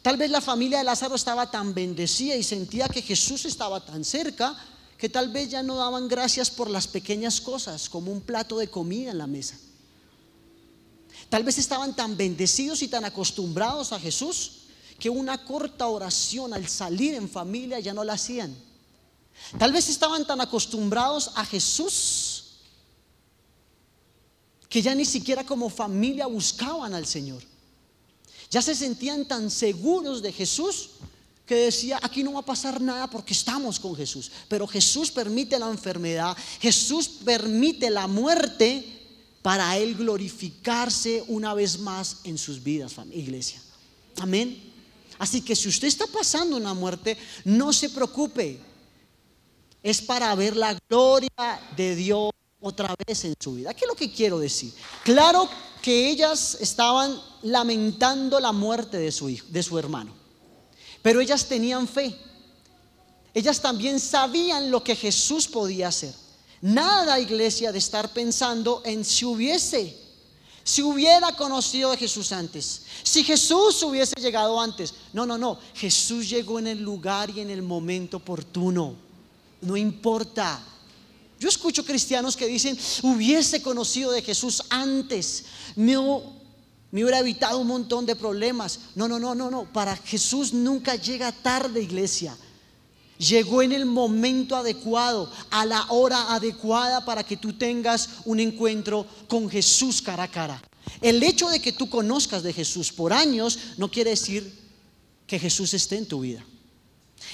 Tal 0.02 0.18
vez 0.18 0.30
la 0.30 0.42
familia 0.42 0.78
de 0.78 0.84
Lázaro 0.84 1.14
estaba 1.14 1.50
tan 1.50 1.72
bendecida 1.72 2.36
y 2.36 2.42
sentía 2.42 2.88
que 2.88 3.00
Jesús 3.00 3.46
estaba 3.46 3.84
tan 3.84 4.04
cerca 4.04 4.54
que 4.98 5.08
tal 5.08 5.30
vez 5.30 5.48
ya 5.48 5.62
no 5.62 5.76
daban 5.76 6.08
gracias 6.08 6.50
por 6.50 6.68
las 6.68 6.86
pequeñas 6.86 7.40
cosas, 7.40 7.88
como 7.88 8.12
un 8.12 8.20
plato 8.20 8.58
de 8.58 8.68
comida 8.68 9.10
en 9.10 9.18
la 9.18 9.26
mesa. 9.26 9.58
Tal 11.30 11.42
vez 11.42 11.56
estaban 11.56 11.96
tan 11.96 12.18
bendecidos 12.18 12.82
y 12.82 12.88
tan 12.88 13.06
acostumbrados 13.06 13.92
a 13.92 13.98
Jesús 13.98 14.59
que 15.00 15.10
una 15.10 15.44
corta 15.44 15.88
oración 15.88 16.54
al 16.54 16.68
salir 16.68 17.14
en 17.14 17.28
familia 17.28 17.80
ya 17.80 17.92
no 17.92 18.04
la 18.04 18.12
hacían. 18.12 18.54
Tal 19.58 19.72
vez 19.72 19.88
estaban 19.88 20.26
tan 20.26 20.40
acostumbrados 20.40 21.32
a 21.34 21.44
Jesús 21.44 22.44
que 24.68 24.82
ya 24.82 24.94
ni 24.94 25.04
siquiera 25.04 25.44
como 25.44 25.68
familia 25.68 26.26
buscaban 26.26 26.94
al 26.94 27.06
Señor. 27.06 27.42
Ya 28.50 28.62
se 28.62 28.74
sentían 28.74 29.26
tan 29.26 29.50
seguros 29.50 30.22
de 30.22 30.32
Jesús 30.32 30.90
que 31.46 31.56
decía, 31.56 31.98
aquí 32.02 32.22
no 32.22 32.34
va 32.34 32.40
a 32.40 32.44
pasar 32.44 32.80
nada 32.80 33.10
porque 33.10 33.32
estamos 33.32 33.80
con 33.80 33.96
Jesús. 33.96 34.30
Pero 34.48 34.68
Jesús 34.68 35.10
permite 35.10 35.58
la 35.58 35.68
enfermedad, 35.68 36.36
Jesús 36.60 37.08
permite 37.08 37.90
la 37.90 38.06
muerte 38.06 38.84
para 39.42 39.76
Él 39.76 39.96
glorificarse 39.96 41.24
una 41.26 41.54
vez 41.54 41.78
más 41.80 42.18
en 42.24 42.38
sus 42.38 42.62
vidas, 42.62 42.94
iglesia. 43.12 43.60
Amén. 44.18 44.69
Así 45.20 45.42
que 45.42 45.54
si 45.54 45.68
usted 45.68 45.86
está 45.86 46.06
pasando 46.06 46.56
una 46.56 46.72
muerte, 46.72 47.14
no 47.44 47.74
se 47.74 47.90
preocupe. 47.90 48.58
Es 49.82 50.00
para 50.00 50.34
ver 50.34 50.56
la 50.56 50.74
gloria 50.88 51.60
de 51.76 51.94
Dios 51.94 52.30
otra 52.58 52.94
vez 53.06 53.26
en 53.26 53.34
su 53.38 53.52
vida. 53.52 53.74
¿Qué 53.74 53.84
es 53.84 53.88
lo 53.88 53.94
que 53.94 54.10
quiero 54.10 54.38
decir? 54.38 54.72
Claro 55.04 55.46
que 55.82 56.08
ellas 56.08 56.56
estaban 56.58 57.20
lamentando 57.42 58.40
la 58.40 58.52
muerte 58.52 58.96
de 58.96 59.12
su 59.12 59.28
hijo, 59.28 59.46
de 59.50 59.62
su 59.62 59.78
hermano. 59.78 60.10
Pero 61.02 61.20
ellas 61.20 61.46
tenían 61.46 61.86
fe. 61.86 62.16
Ellas 63.34 63.60
también 63.60 64.00
sabían 64.00 64.70
lo 64.70 64.82
que 64.82 64.96
Jesús 64.96 65.46
podía 65.46 65.88
hacer. 65.88 66.14
Nada, 66.62 67.20
iglesia, 67.20 67.72
de 67.72 67.78
estar 67.78 68.10
pensando 68.14 68.80
en 68.86 69.04
si 69.04 69.26
hubiese 69.26 69.98
si 70.64 70.82
hubiera 70.82 71.34
conocido 71.36 71.92
a 71.92 71.96
Jesús 71.96 72.32
antes, 72.32 72.82
si 73.02 73.24
Jesús 73.24 73.82
hubiese 73.82 74.14
llegado 74.20 74.60
antes. 74.60 74.94
No, 75.12 75.26
no, 75.26 75.38
no. 75.38 75.58
Jesús 75.74 76.28
llegó 76.28 76.58
en 76.58 76.66
el 76.66 76.80
lugar 76.82 77.30
y 77.30 77.40
en 77.40 77.50
el 77.50 77.62
momento 77.62 78.18
oportuno. 78.18 78.94
No 79.62 79.76
importa. 79.76 80.62
Yo 81.38 81.48
escucho 81.48 81.84
cristianos 81.84 82.36
que 82.36 82.46
dicen, 82.46 82.78
hubiese 83.02 83.62
conocido 83.62 84.12
de 84.12 84.22
Jesús 84.22 84.62
antes, 84.68 85.44
me, 85.74 85.96
me 86.90 87.02
hubiera 87.02 87.20
evitado 87.20 87.58
un 87.58 87.66
montón 87.66 88.04
de 88.04 88.14
problemas. 88.14 88.80
No, 88.94 89.08
no, 89.08 89.18
no, 89.18 89.34
no, 89.34 89.50
no. 89.50 89.64
Para 89.72 89.96
Jesús 89.96 90.52
nunca 90.52 90.96
llega 90.96 91.32
tarde, 91.32 91.80
iglesia 91.80 92.36
llegó 93.20 93.60
en 93.60 93.72
el 93.72 93.84
momento 93.84 94.56
adecuado, 94.56 95.30
a 95.50 95.66
la 95.66 95.84
hora 95.90 96.32
adecuada 96.34 97.04
para 97.04 97.22
que 97.22 97.36
tú 97.36 97.52
tengas 97.52 98.08
un 98.24 98.40
encuentro 98.40 99.06
con 99.28 99.48
Jesús 99.48 100.00
cara 100.00 100.24
a 100.24 100.30
cara. 100.30 100.60
El 101.02 101.22
hecho 101.22 101.48
de 101.48 101.60
que 101.60 101.72
tú 101.72 101.88
conozcas 101.88 102.42
de 102.42 102.52
Jesús 102.52 102.90
por 102.90 103.12
años 103.12 103.58
no 103.76 103.90
quiere 103.90 104.10
decir 104.10 104.58
que 105.26 105.38
Jesús 105.38 105.74
esté 105.74 105.98
en 105.98 106.06
tu 106.06 106.20
vida. 106.20 106.44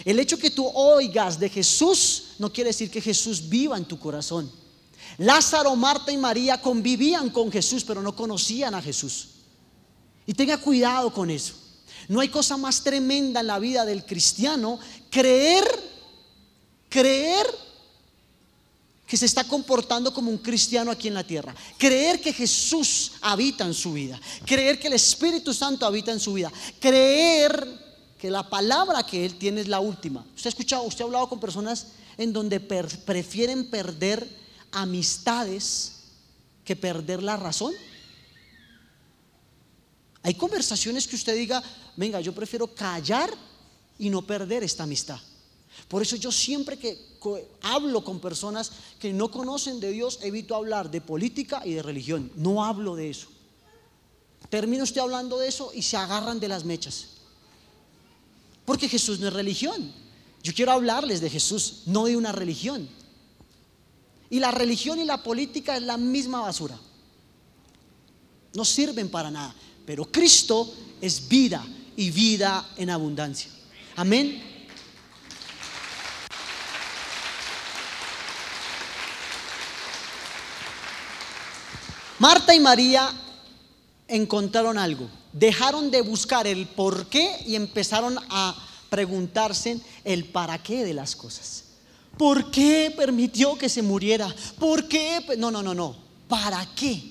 El 0.05 0.19
hecho 0.19 0.37
que 0.37 0.50
tú 0.50 0.66
oigas 0.66 1.38
de 1.38 1.49
Jesús 1.49 2.35
no 2.38 2.52
quiere 2.52 2.71
decir 2.71 2.90
que 2.90 3.00
Jesús 3.00 3.49
viva 3.49 3.78
en 3.78 3.85
tu 3.85 3.99
corazón. 3.99 4.50
Lázaro, 5.19 5.75
Marta 5.76 6.11
y 6.11 6.16
María 6.16 6.61
convivían 6.61 7.31
con 7.31 7.50
Jesús, 7.50 7.85
pero 7.85 8.02
no 8.02 8.14
conocían 8.14 8.75
a 8.75 8.83
Jesús. 8.83 9.28
Y 10.26 10.35
tenga 10.35 10.59
cuidado 10.59 11.12
con 11.12 11.31
eso. 11.31 11.55
No 12.09 12.21
hay 12.21 12.28
cosa 12.28 12.57
más 12.57 12.83
tremenda 12.83 13.40
en 13.40 13.47
la 13.47 13.59
vida 13.59 13.85
del 13.85 14.05
cristiano 14.05 14.78
creer, 15.16 15.64
creer 16.90 17.46
que 19.06 19.16
se 19.16 19.25
está 19.25 19.44
comportando 19.44 20.12
como 20.12 20.30
un 20.30 20.37
cristiano 20.37 20.90
aquí 20.90 21.08
en 21.08 21.14
la 21.14 21.25
tierra. 21.25 21.54
Creer 21.78 22.20
que 22.20 22.35
Jesús 22.35 23.12
habita 23.23 23.64
en 23.64 23.73
su 23.73 23.94
vida. 23.94 24.20
Creer 24.44 24.78
que 24.78 24.88
el 24.88 24.92
Espíritu 24.92 25.54
Santo 25.54 25.87
habita 25.87 26.12
en 26.12 26.20
su 26.20 26.35
vida. 26.35 26.52
Creer 26.78 27.66
que 28.18 28.30
la 28.30 28.46
palabra 28.50 29.06
que 29.06 29.25
Él 29.25 29.37
tiene 29.37 29.62
es 29.62 29.68
la 29.68 29.80
última. 29.80 30.26
Usted 30.35 30.49
ha 30.49 30.50
escuchado, 30.50 30.82
usted 30.82 31.02
ha 31.02 31.06
hablado 31.06 31.30
con 31.30 31.40
personas 31.40 31.87
en 32.18 32.35
donde 32.35 32.61
prefieren 32.61 33.70
perder 33.70 34.28
amistades 34.70 35.92
que 36.62 36.76
perder 36.76 37.23
la 37.23 37.38
razón. 37.38 37.73
Hay 40.23 40.35
conversaciones 40.35 41.06
que 41.06 41.16
usted 41.16 41.37
diga, 41.37 41.62
venga, 41.96 42.20
yo 42.20 42.35
prefiero 42.35 42.66
callar 42.66 43.30
y 43.99 44.11
no 44.11 44.23
perder 44.23 44.62
esta 44.62 44.85
amistad. 44.85 45.21
Por 45.88 46.03
eso 46.03 46.17
yo 46.17 46.33
siempre 46.33 46.79
que 46.79 47.17
hablo 47.62 48.03
con 48.03 48.21
personas 48.21 48.73
que 48.99 49.12
no 49.12 49.31
conocen 49.31 49.79
de 49.81 49.91
Dios, 49.91 50.19
evito 50.23 50.55
hablar 50.55 50.91
de 50.91 51.00
política 51.00 51.62
y 51.65 51.75
de 51.75 51.83
religión. 51.83 52.31
No 52.37 52.65
hablo 52.65 52.97
de 52.97 53.11
eso. 53.11 53.29
Termino 54.49 54.85
usted 54.85 55.00
hablando 55.00 55.38
de 55.38 55.49
eso 55.49 55.71
y 55.75 55.83
se 55.83 55.97
agarran 55.97 56.41
de 56.41 56.49
las 56.49 56.65
mechas. 56.65 57.09
Porque 58.65 58.88
Jesús 58.88 59.21
no 59.21 59.29
es 59.29 59.33
religión. 59.33 59.93
Yo 60.43 60.55
quiero 60.55 60.73
hablarles 60.73 61.21
de 61.21 61.31
Jesús, 61.31 61.83
no 61.87 62.07
de 62.07 62.17
una 62.17 62.33
religión. 62.33 62.88
Y 64.31 64.41
la 64.41 64.50
religión 64.50 64.99
y 64.99 65.05
la 65.05 65.23
política 65.23 65.76
es 65.76 65.83
la 65.83 65.97
misma 65.97 66.41
basura. 66.41 66.79
No 68.55 68.65
sirven 68.65 69.09
para 69.09 69.31
nada. 69.31 69.55
Pero 69.85 70.05
Cristo 70.11 70.73
es 71.00 71.29
vida 71.29 71.65
y 71.97 72.11
vida 72.11 72.69
en 72.76 72.91
abundancia. 72.91 73.50
Amén. 73.97 74.43
Marta 82.19 82.55
y 82.55 82.61
María 82.61 83.11
encontraron 84.09 84.76
algo. 84.76 85.09
Dejaron 85.33 85.91
de 85.91 86.03
buscar 86.03 86.47
el 86.47 86.67
por 86.67 87.07
qué 87.07 87.43
y 87.47 87.57
empezaron 87.57 88.19
a 88.31 88.55
preguntarse 88.91 89.81
el 90.05 90.26
para 90.26 90.62
qué 90.62 90.85
de 90.85 90.95
las 90.95 91.17
cosas. 91.17 91.65
¿Por 92.19 92.50
qué 92.50 92.93
permitió 92.97 93.57
que 93.57 93.69
se 93.69 93.83
muriera? 93.83 94.35
¿Por 94.59 94.88
qué? 94.88 95.25
No, 95.38 95.50
no, 95.50 95.62
no, 95.62 95.75
no. 95.75 95.97
¿Para 96.29 96.67
qué? 96.75 97.03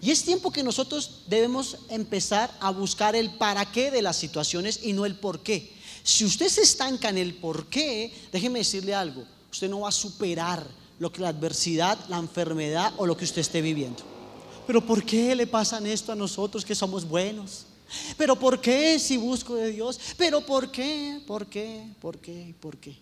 Y 0.00 0.10
es 0.10 0.22
tiempo 0.22 0.50
que 0.50 0.62
nosotros 0.62 1.22
debemos 1.28 1.78
empezar 1.88 2.50
a 2.60 2.70
buscar 2.70 3.16
el 3.16 3.30
para 3.30 3.70
qué 3.72 3.90
de 3.90 4.02
las 4.02 4.16
situaciones 4.16 4.80
y 4.82 4.92
no 4.92 5.06
el 5.06 5.16
por 5.16 5.40
qué. 5.40 5.72
Si 6.04 6.22
usted 6.22 6.48
se 6.48 6.60
estanca 6.60 7.08
en 7.08 7.16
el 7.16 7.34
por 7.34 7.66
qué, 7.66 8.12
déjeme 8.30 8.58
decirle 8.58 8.94
algo, 8.94 9.24
usted 9.50 9.70
no 9.70 9.80
va 9.80 9.88
a 9.88 9.92
superar 9.92 10.64
lo 10.98 11.10
que 11.10 11.22
la 11.22 11.30
adversidad, 11.30 11.98
la 12.10 12.18
enfermedad 12.18 12.92
o 12.98 13.06
lo 13.06 13.16
que 13.16 13.24
usted 13.24 13.40
esté 13.40 13.62
viviendo. 13.62 14.02
Pero 14.66 14.84
¿por 14.84 15.02
qué 15.02 15.34
le 15.34 15.46
pasan 15.46 15.86
esto 15.86 16.12
a 16.12 16.14
nosotros 16.14 16.62
que 16.62 16.74
somos 16.74 17.08
buenos? 17.08 17.64
Pero 18.18 18.38
¿por 18.38 18.60
qué 18.60 18.98
si 18.98 19.16
busco 19.16 19.54
de 19.54 19.72
Dios? 19.72 19.98
Pero 20.18 20.44
¿por 20.44 20.70
qué? 20.70 21.22
¿Por 21.26 21.46
qué? 21.46 21.88
¿Por 21.98 22.18
qué? 22.18 22.54
¿Por 22.60 22.76
qué? 22.76 22.94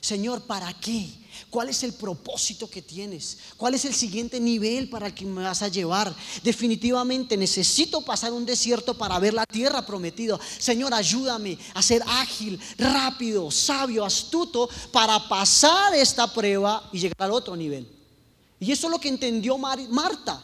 Señor, 0.00 0.42
¿para 0.42 0.72
qué? 0.74 1.08
¿Cuál 1.50 1.68
es 1.68 1.82
el 1.82 1.94
propósito 1.94 2.68
que 2.68 2.82
tienes? 2.82 3.38
¿Cuál 3.56 3.74
es 3.74 3.84
el 3.84 3.94
siguiente 3.94 4.40
nivel 4.40 4.88
para 4.88 5.06
el 5.06 5.14
que 5.14 5.24
me 5.24 5.42
vas 5.42 5.62
a 5.62 5.68
llevar? 5.68 6.14
Definitivamente 6.42 7.36
necesito 7.36 8.00
pasar 8.02 8.32
un 8.32 8.46
desierto 8.46 8.96
para 8.96 9.18
ver 9.18 9.34
la 9.34 9.46
tierra 9.46 9.84
prometida. 9.84 10.38
Señor, 10.58 10.94
ayúdame 10.94 11.58
a 11.74 11.82
ser 11.82 12.02
ágil, 12.06 12.58
rápido, 12.76 13.50
sabio, 13.50 14.04
astuto 14.04 14.68
para 14.92 15.28
pasar 15.28 15.94
esta 15.94 16.32
prueba 16.32 16.88
y 16.92 16.98
llegar 16.98 17.16
al 17.20 17.32
otro 17.32 17.56
nivel. 17.56 17.88
Y 18.60 18.72
eso 18.72 18.86
es 18.86 18.90
lo 18.90 18.98
que 18.98 19.08
entendió 19.08 19.56
Marta. 19.56 20.42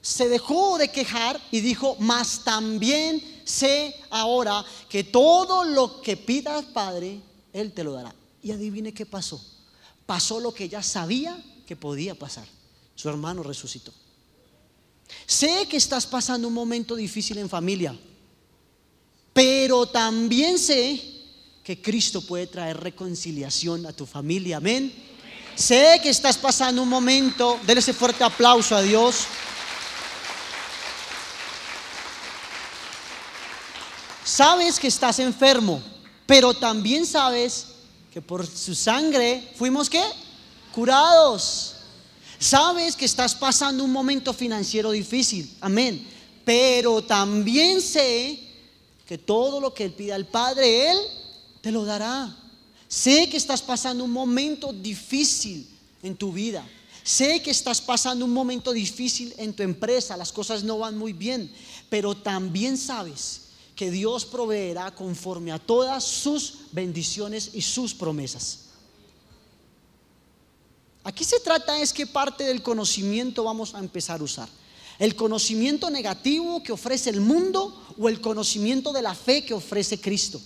Se 0.00 0.28
dejó 0.28 0.78
de 0.78 0.88
quejar 0.88 1.40
y 1.50 1.60
dijo, 1.60 1.96
mas 2.00 2.42
también 2.44 3.22
sé 3.44 3.94
ahora 4.10 4.64
que 4.88 5.04
todo 5.04 5.64
lo 5.64 6.00
que 6.00 6.16
pidas, 6.16 6.64
Padre, 6.66 7.20
Él 7.52 7.72
te 7.72 7.84
lo 7.84 7.92
dará. 7.92 8.14
Y 8.42 8.50
adivine 8.50 8.92
qué 8.92 9.06
pasó. 9.06 9.40
Pasó 10.12 10.40
lo 10.40 10.52
que 10.52 10.64
ella 10.64 10.82
sabía 10.82 11.42
que 11.66 11.74
podía 11.74 12.14
pasar. 12.14 12.46
Su 12.94 13.08
hermano 13.08 13.42
resucitó. 13.42 13.94
Sé 15.24 15.66
que 15.70 15.78
estás 15.78 16.04
pasando 16.04 16.48
un 16.48 16.52
momento 16.52 16.94
difícil 16.94 17.38
en 17.38 17.48
familia, 17.48 17.98
pero 19.32 19.86
también 19.86 20.58
sé 20.58 21.02
que 21.64 21.80
Cristo 21.80 22.20
puede 22.20 22.46
traer 22.46 22.76
reconciliación 22.76 23.86
a 23.86 23.94
tu 23.94 24.04
familia. 24.04 24.58
Amén. 24.58 24.92
Sé 25.54 25.98
que 26.02 26.10
estás 26.10 26.36
pasando 26.36 26.82
un 26.82 26.90
momento, 26.90 27.58
déle 27.66 27.80
ese 27.80 27.94
fuerte 27.94 28.22
aplauso 28.22 28.76
a 28.76 28.82
Dios. 28.82 29.24
Sabes 34.22 34.78
que 34.78 34.88
estás 34.88 35.18
enfermo, 35.20 35.82
pero 36.26 36.52
también 36.52 37.06
sabes 37.06 37.71
que 38.12 38.20
por 38.20 38.46
su 38.46 38.74
sangre 38.74 39.52
fuimos 39.56 39.88
qué? 39.88 40.02
Curados. 40.74 41.74
Sabes 42.38 42.94
que 42.94 43.06
estás 43.06 43.34
pasando 43.34 43.82
un 43.84 43.90
momento 43.90 44.34
financiero 44.34 44.90
difícil, 44.90 45.50
amén. 45.60 46.06
Pero 46.44 47.02
también 47.02 47.80
sé 47.80 48.38
que 49.06 49.16
todo 49.16 49.60
lo 49.60 49.72
que 49.72 49.84
Él 49.84 49.92
pida 49.92 50.14
al 50.14 50.26
Padre, 50.26 50.90
Él 50.90 50.98
te 51.62 51.72
lo 51.72 51.84
dará. 51.84 52.36
Sé 52.86 53.30
que 53.30 53.38
estás 53.38 53.62
pasando 53.62 54.04
un 54.04 54.10
momento 54.10 54.72
difícil 54.72 55.66
en 56.02 56.14
tu 56.14 56.32
vida. 56.32 56.68
Sé 57.02 57.40
que 57.42 57.50
estás 57.50 57.80
pasando 57.80 58.26
un 58.26 58.32
momento 58.32 58.72
difícil 58.72 59.32
en 59.38 59.54
tu 59.54 59.62
empresa, 59.62 60.18
las 60.18 60.32
cosas 60.32 60.62
no 60.62 60.78
van 60.78 60.98
muy 60.98 61.14
bien, 61.14 61.50
pero 61.88 62.14
también 62.14 62.76
sabes 62.76 63.51
que 63.82 63.90
Dios 63.90 64.24
proveerá 64.24 64.92
conforme 64.92 65.50
a 65.50 65.58
todas 65.58 66.04
sus 66.04 66.70
bendiciones 66.70 67.50
y 67.52 67.62
sus 67.62 67.92
promesas. 67.92 68.66
Aquí 71.02 71.24
se 71.24 71.40
trata 71.40 71.80
es 71.80 71.92
que 71.92 72.06
parte 72.06 72.44
del 72.44 72.62
conocimiento 72.62 73.42
vamos 73.42 73.74
a 73.74 73.80
empezar 73.80 74.20
a 74.20 74.22
usar. 74.22 74.48
El 75.00 75.16
conocimiento 75.16 75.90
negativo 75.90 76.62
que 76.62 76.70
ofrece 76.70 77.10
el 77.10 77.20
mundo 77.20 77.76
o 77.98 78.08
el 78.08 78.20
conocimiento 78.20 78.92
de 78.92 79.02
la 79.02 79.16
fe 79.16 79.44
que 79.44 79.52
ofrece 79.52 80.00
Cristo. 80.00 80.40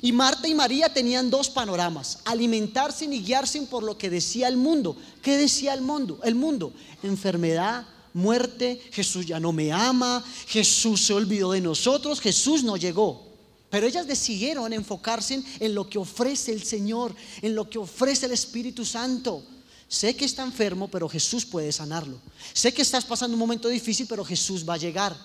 Y 0.00 0.12
Marta 0.12 0.48
y 0.48 0.54
María 0.54 0.90
tenían 0.90 1.28
dos 1.28 1.50
panoramas, 1.50 2.20
alimentarse 2.24 3.04
y 3.04 3.22
guiarse 3.22 3.60
por 3.66 3.82
lo 3.82 3.98
que 3.98 4.08
decía 4.08 4.48
el 4.48 4.56
mundo. 4.56 4.96
¿Qué 5.20 5.36
decía 5.36 5.74
el 5.74 5.82
mundo? 5.82 6.18
El 6.24 6.34
mundo, 6.34 6.72
enfermedad, 7.02 7.86
muerte, 8.14 8.80
Jesús 8.92 9.26
ya 9.26 9.40
no 9.40 9.52
me 9.52 9.72
ama, 9.72 10.24
Jesús 10.46 11.02
se 11.02 11.12
olvidó 11.12 11.52
de 11.52 11.60
nosotros, 11.60 12.20
Jesús 12.20 12.62
no 12.62 12.76
llegó. 12.76 13.28
Pero 13.70 13.86
ellas 13.86 14.06
decidieron 14.06 14.72
enfocarse 14.72 15.42
en, 15.60 15.74
lo 15.74 15.88
que 15.88 15.98
ofrece 15.98 16.52
el 16.52 16.62
Señor, 16.62 17.14
en 17.42 17.54
lo 17.54 17.68
que 17.68 17.78
ofrece 17.78 18.26
el 18.26 18.32
Espíritu 18.32 18.84
Santo. 18.84 19.44
Sé 19.88 20.16
que 20.16 20.24
está 20.24 20.42
enfermo, 20.42 20.88
pero 20.88 21.08
Jesús 21.08 21.44
puede 21.44 21.70
sanarlo. 21.72 22.18
Sé 22.54 22.72
que 22.72 22.82
estás 22.82 23.04
pasando 23.04 23.34
un 23.34 23.40
momento 23.40 23.68
difícil, 23.68 24.06
pero 24.08 24.24
Jesús 24.24 24.66
va 24.66 24.74
a 24.74 24.78
llegar. 24.78 25.16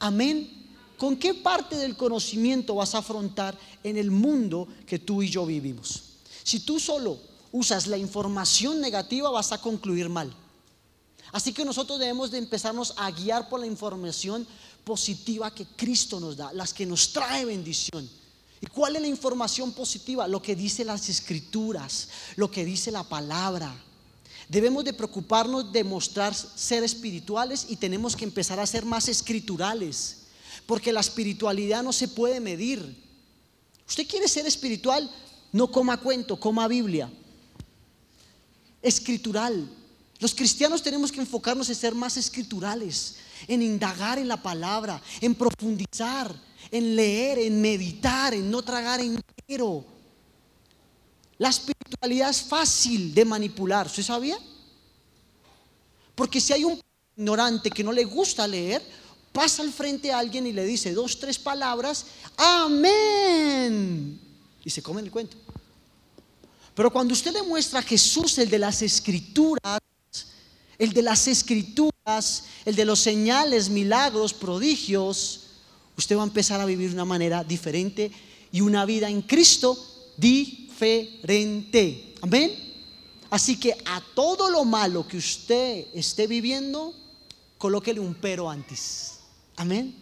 Amén. 0.00 0.50
¿Con 0.96 1.16
qué 1.16 1.34
parte 1.34 1.76
del 1.76 1.96
conocimiento 1.96 2.76
vas 2.76 2.94
a 2.94 2.98
afrontar 2.98 3.58
en 3.82 3.96
el 3.96 4.10
mundo 4.10 4.68
que 4.86 4.98
tú 4.98 5.22
y 5.22 5.28
yo 5.28 5.46
vivimos? 5.46 6.02
Si 6.42 6.60
tú 6.60 6.78
solo 6.80 7.18
usas 7.52 7.86
la 7.86 7.96
información 7.96 8.80
negativa, 8.80 9.30
vas 9.30 9.52
a 9.52 9.60
concluir 9.60 10.08
mal. 10.08 10.34
Así 11.34 11.52
que 11.52 11.64
nosotros 11.64 11.98
debemos 11.98 12.30
de 12.30 12.38
empezarnos 12.38 12.94
a 12.96 13.10
guiar 13.10 13.48
por 13.48 13.58
la 13.58 13.66
información 13.66 14.46
positiva 14.84 15.52
que 15.52 15.66
Cristo 15.66 16.20
nos 16.20 16.36
da, 16.36 16.52
las 16.52 16.72
que 16.72 16.86
nos 16.86 17.12
trae 17.12 17.44
bendición. 17.44 18.08
¿Y 18.60 18.66
cuál 18.68 18.94
es 18.94 19.02
la 19.02 19.08
información 19.08 19.72
positiva? 19.72 20.28
Lo 20.28 20.40
que 20.40 20.54
dice 20.54 20.84
las 20.84 21.08
escrituras, 21.08 22.08
lo 22.36 22.48
que 22.48 22.64
dice 22.64 22.92
la 22.92 23.02
palabra. 23.02 23.74
Debemos 24.48 24.84
de 24.84 24.92
preocuparnos 24.92 25.72
de 25.72 25.82
mostrar 25.82 26.36
ser 26.36 26.84
espirituales 26.84 27.66
y 27.68 27.74
tenemos 27.74 28.14
que 28.14 28.24
empezar 28.24 28.60
a 28.60 28.66
ser 28.66 28.84
más 28.84 29.08
escriturales, 29.08 30.18
porque 30.66 30.92
la 30.92 31.00
espiritualidad 31.00 31.82
no 31.82 31.92
se 31.92 32.06
puede 32.06 32.38
medir. 32.38 32.96
Usted 33.88 34.06
quiere 34.06 34.28
ser 34.28 34.46
espiritual, 34.46 35.10
no 35.50 35.68
coma 35.68 35.96
cuento, 35.96 36.38
coma 36.38 36.68
Biblia. 36.68 37.12
Escritural, 38.80 39.68
los 40.18 40.34
cristianos 40.34 40.82
tenemos 40.82 41.10
que 41.10 41.20
enfocarnos 41.20 41.68
en 41.68 41.74
ser 41.74 41.94
más 41.94 42.16
escriturales, 42.16 43.16
en 43.48 43.62
indagar 43.62 44.18
en 44.18 44.28
la 44.28 44.40
palabra, 44.40 45.02
en 45.20 45.34
profundizar, 45.34 46.34
en 46.70 46.96
leer, 46.96 47.38
en 47.40 47.60
meditar, 47.60 48.34
en 48.34 48.50
no 48.50 48.62
tragar 48.62 49.00
entero. 49.00 49.84
La 51.38 51.48
espiritualidad 51.48 52.30
es 52.30 52.42
fácil 52.42 53.12
de 53.12 53.24
manipular, 53.24 53.86
¿usted 53.86 54.04
sabía? 54.04 54.38
Porque 56.14 56.40
si 56.40 56.52
hay 56.52 56.64
un 56.64 56.80
ignorante 57.16 57.70
que 57.70 57.82
no 57.82 57.92
le 57.92 58.04
gusta 58.04 58.46
leer, 58.46 58.82
pasa 59.32 59.62
al 59.62 59.72
frente 59.72 60.12
a 60.12 60.18
alguien 60.18 60.46
y 60.46 60.52
le 60.52 60.64
dice 60.64 60.94
dos, 60.94 61.18
tres 61.18 61.38
palabras, 61.38 62.06
amén. 62.36 64.20
Y 64.64 64.70
se 64.70 64.82
come 64.82 65.00
el 65.00 65.10
cuento. 65.10 65.36
Pero 66.74 66.92
cuando 66.92 67.12
usted 67.12 67.32
le 67.32 67.42
muestra 67.42 67.80
a 67.80 67.82
Jesús, 67.82 68.38
el 68.38 68.48
de 68.48 68.58
las 68.58 68.80
escrituras, 68.82 69.78
el 70.78 70.92
de 70.92 71.02
las 71.02 71.28
escrituras, 71.28 72.44
el 72.64 72.74
de 72.74 72.84
los 72.84 73.00
señales, 73.00 73.68
milagros, 73.68 74.34
prodigios, 74.34 75.40
usted 75.96 76.16
va 76.16 76.22
a 76.22 76.26
empezar 76.26 76.60
a 76.60 76.66
vivir 76.66 76.88
de 76.88 76.94
una 76.94 77.04
manera 77.04 77.44
diferente 77.44 78.10
y 78.52 78.60
una 78.60 78.84
vida 78.84 79.08
en 79.08 79.22
Cristo 79.22 79.78
diferente. 80.16 82.14
Amén. 82.20 82.52
Así 83.30 83.58
que 83.58 83.76
a 83.84 84.02
todo 84.14 84.50
lo 84.50 84.64
malo 84.64 85.06
que 85.06 85.16
usted 85.16 85.86
esté 85.92 86.26
viviendo, 86.26 86.94
colóquele 87.58 88.00
un 88.00 88.14
pero 88.14 88.48
antes. 88.48 89.18
Amén. 89.56 89.94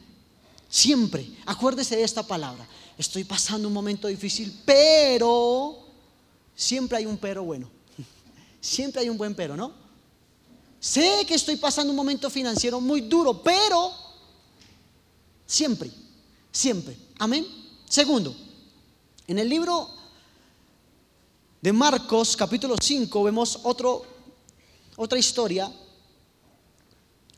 Siempre, 0.69 1.27
acuérdese 1.47 1.97
de 1.97 2.03
esta 2.03 2.23
palabra. 2.23 2.67
Estoy 2.99 3.25
pasando 3.25 3.69
un 3.69 3.75
momento 3.75 4.09
difícil, 4.09 4.61
pero 4.65 5.79
siempre 6.55 6.99
hay 6.99 7.07
un 7.07 7.17
pero 7.17 7.43
bueno. 7.43 7.69
Siempre 8.61 9.01
hay 9.01 9.09
un 9.09 9.19
buen 9.19 9.35
pero, 9.35 9.57
¿no? 9.57 9.82
Sé 10.83 11.25
que 11.29 11.35
estoy 11.35 11.55
pasando 11.55 11.93
un 11.93 11.97
momento 11.97 12.29
financiero 12.29 12.81
muy 12.81 13.03
duro, 13.03 13.41
pero 13.41 13.93
siempre, 15.47 15.89
siempre. 16.51 16.97
Amén. 17.21 17.47
Segundo, 17.89 18.35
en 19.29 19.39
el 19.39 19.49
libro 19.49 19.89
de 21.61 21.73
Marcos 21.73 22.37
capítulo 22.37 22.75
5 22.83 23.23
vemos 23.23 23.61
otro, 23.63 24.05
otra 24.97 25.21
historia, 25.21 25.71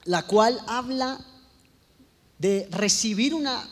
la 0.05 0.23
cual 0.23 0.59
habla 0.67 1.23
de 2.39 2.67
recibir 2.71 3.35
una, 3.35 3.69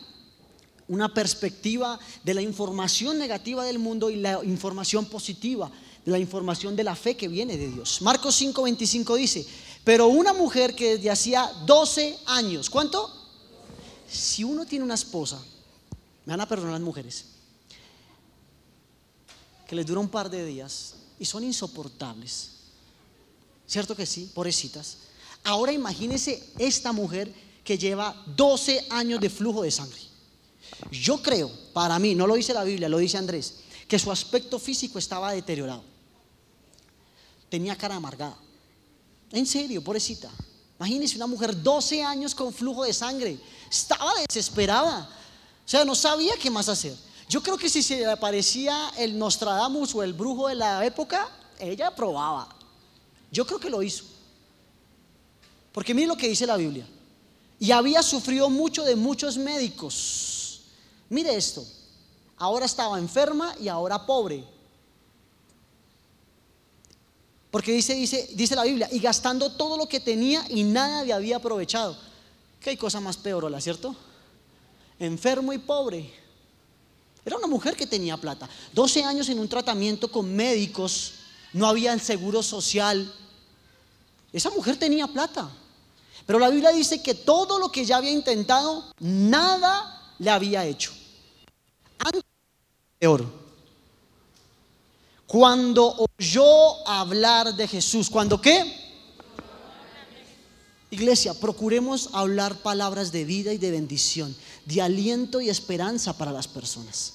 una 0.87 1.11
perspectiva 1.15 1.99
de 2.23 2.35
la 2.35 2.43
información 2.43 3.17
negativa 3.17 3.65
del 3.65 3.79
mundo 3.79 4.11
y 4.11 4.17
la 4.17 4.39
información 4.45 5.05
positiva 5.05 5.71
la 6.05 6.19
información 6.19 6.75
de 6.75 6.83
la 6.83 6.95
fe 6.95 7.15
que 7.15 7.27
viene 7.27 7.57
de 7.57 7.69
Dios. 7.69 8.01
Marcos 8.01 8.41
5:25 8.41 9.15
dice, 9.15 9.45
pero 9.83 10.07
una 10.07 10.33
mujer 10.33 10.75
que 10.75 10.97
desde 10.97 11.09
hacía 11.09 11.51
12 11.65 12.19
años, 12.25 12.69
¿cuánto? 12.69 13.11
Si 14.09 14.43
uno 14.43 14.65
tiene 14.65 14.85
una 14.85 14.95
esposa, 14.95 15.41
me 16.25 16.33
van 16.33 16.41
a 16.41 16.47
perdonar 16.47 16.73
las 16.73 16.81
mujeres, 16.81 17.25
que 19.67 19.75
les 19.75 19.85
dura 19.85 19.99
un 19.99 20.09
par 20.09 20.29
de 20.29 20.45
días 20.45 20.95
y 21.19 21.25
son 21.25 21.43
insoportables. 21.43 22.51
¿Cierto 23.65 23.95
que 23.95 24.05
sí? 24.05 24.29
Pobrecitas. 24.33 24.97
Ahora 25.43 25.71
imagínese 25.71 26.51
esta 26.59 26.91
mujer 26.91 27.33
que 27.63 27.77
lleva 27.77 28.23
12 28.35 28.87
años 28.89 29.19
de 29.19 29.29
flujo 29.29 29.63
de 29.63 29.71
sangre. 29.71 29.99
Yo 30.91 31.21
creo, 31.21 31.51
para 31.73 31.97
mí, 31.99 32.15
no 32.15 32.27
lo 32.27 32.35
dice 32.35 32.53
la 32.53 32.63
Biblia, 32.63 32.89
lo 32.89 32.97
dice 32.97 33.17
Andrés, 33.17 33.55
que 33.87 33.99
su 33.99 34.11
aspecto 34.11 34.59
físico 34.59 34.99
estaba 34.99 35.31
deteriorado. 35.31 35.92
Tenía 37.53 37.75
cara 37.75 37.97
amargada. 37.97 38.35
En 39.31 39.45
serio, 39.45 39.83
pobrecita. 39.83 40.27
Imagínese 40.79 41.17
una 41.17 41.27
mujer 41.27 41.61
12 41.61 42.03
años 42.03 42.33
con 42.33 42.51
flujo 42.51 42.83
de 42.83 42.91
sangre. 42.91 43.37
Estaba 43.69 44.11
desesperada. 44.27 45.07
O 45.63 45.69
sea, 45.69 45.85
no 45.85 45.93
sabía 45.93 46.33
qué 46.41 46.49
más 46.49 46.67
hacer. 46.67 46.95
Yo 47.29 47.43
creo 47.43 47.55
que 47.55 47.69
si 47.69 47.83
se 47.83 47.97
le 47.97 48.07
aparecía 48.07 48.91
el 48.97 49.19
Nostradamus 49.19 49.93
o 49.93 50.01
el 50.01 50.13
brujo 50.13 50.47
de 50.47 50.55
la 50.55 50.83
época, 50.83 51.29
ella 51.59 51.95
probaba. 51.95 52.49
Yo 53.31 53.45
creo 53.45 53.59
que 53.59 53.69
lo 53.69 53.83
hizo. 53.83 54.05
Porque 55.73 55.93
mire 55.93 56.07
lo 56.07 56.17
que 56.17 56.29
dice 56.29 56.47
la 56.47 56.57
Biblia. 56.57 56.87
Y 57.59 57.69
había 57.69 58.01
sufrido 58.01 58.49
mucho 58.49 58.83
de 58.83 58.95
muchos 58.95 59.37
médicos. 59.37 60.61
Mire 61.07 61.35
esto. 61.35 61.63
Ahora 62.35 62.65
estaba 62.65 62.97
enferma 62.97 63.53
y 63.61 63.67
ahora 63.67 64.07
pobre. 64.07 64.43
Porque 67.53 67.71
dice, 67.71 67.93
dice, 67.93 68.29
dice 68.33 68.55
la 68.55 68.63
Biblia, 68.63 68.89
y 68.91 68.97
gastando 68.97 69.51
todo 69.51 69.77
lo 69.77 69.87
que 69.87 69.99
tenía 69.99 70.43
y 70.49 70.63
nada 70.63 71.03
le 71.03 71.13
había 71.13 71.35
aprovechado. 71.35 71.95
¿Qué 72.59 72.71
hay 72.71 72.77
cosa 72.77 72.99
más 72.99 73.15
peor, 73.15 73.51
¿la 73.51 73.61
cierto? 73.61 73.95
Enfermo 74.97 75.53
y 75.53 75.59
pobre. 75.59 76.11
Era 77.23 77.37
una 77.37 77.45
mujer 77.45 77.75
que 77.75 77.85
tenía 77.85 78.17
plata. 78.17 78.49
12 78.71 79.03
años 79.03 79.29
en 79.29 79.37
un 79.37 79.47
tratamiento 79.47 80.11
con 80.11 80.35
médicos, 80.35 81.13
no 81.53 81.67
había 81.67 81.95
seguro 81.99 82.41
social. 82.41 83.13
Esa 84.31 84.49
mujer 84.49 84.77
tenía 84.77 85.05
plata. 85.05 85.47
Pero 86.25 86.39
la 86.39 86.49
Biblia 86.49 86.71
dice 86.71 87.03
que 87.03 87.13
todo 87.13 87.59
lo 87.59 87.71
que 87.71 87.85
ya 87.85 87.97
había 87.97 88.09
intentado, 88.09 88.91
nada 88.99 90.15
le 90.17 90.31
había 90.31 90.65
hecho. 90.65 90.91
Antes 91.99 92.23
peor. 92.97 93.42
Cuando 95.33 95.95
oyó 96.19 96.87
hablar 96.87 97.55
de 97.55 97.67
Jesús, 97.67 98.07
¿cuando 98.07 98.39
qué? 98.39 98.71
Iglesia, 100.91 101.33
procuremos 101.33 102.09
hablar 102.13 102.61
palabras 102.61 103.11
de 103.11 103.25
vida 103.25 103.51
y 103.51 103.57
de 103.57 103.71
bendición, 103.71 104.35
de 104.65 104.83
aliento 104.83 105.41
y 105.41 105.49
esperanza 105.49 106.15
para 106.15 106.31
las 106.31 106.47
personas. 106.47 107.13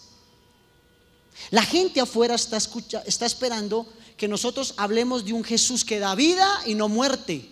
La 1.52 1.62
gente 1.62 2.00
afuera 2.00 2.34
está, 2.34 2.56
escucha, 2.56 3.04
está 3.06 3.24
esperando 3.24 3.86
que 4.16 4.26
nosotros 4.26 4.74
hablemos 4.78 5.24
de 5.24 5.32
un 5.32 5.44
Jesús 5.44 5.84
que 5.84 6.00
da 6.00 6.16
vida 6.16 6.48
y 6.66 6.74
no 6.74 6.88
muerte, 6.88 7.48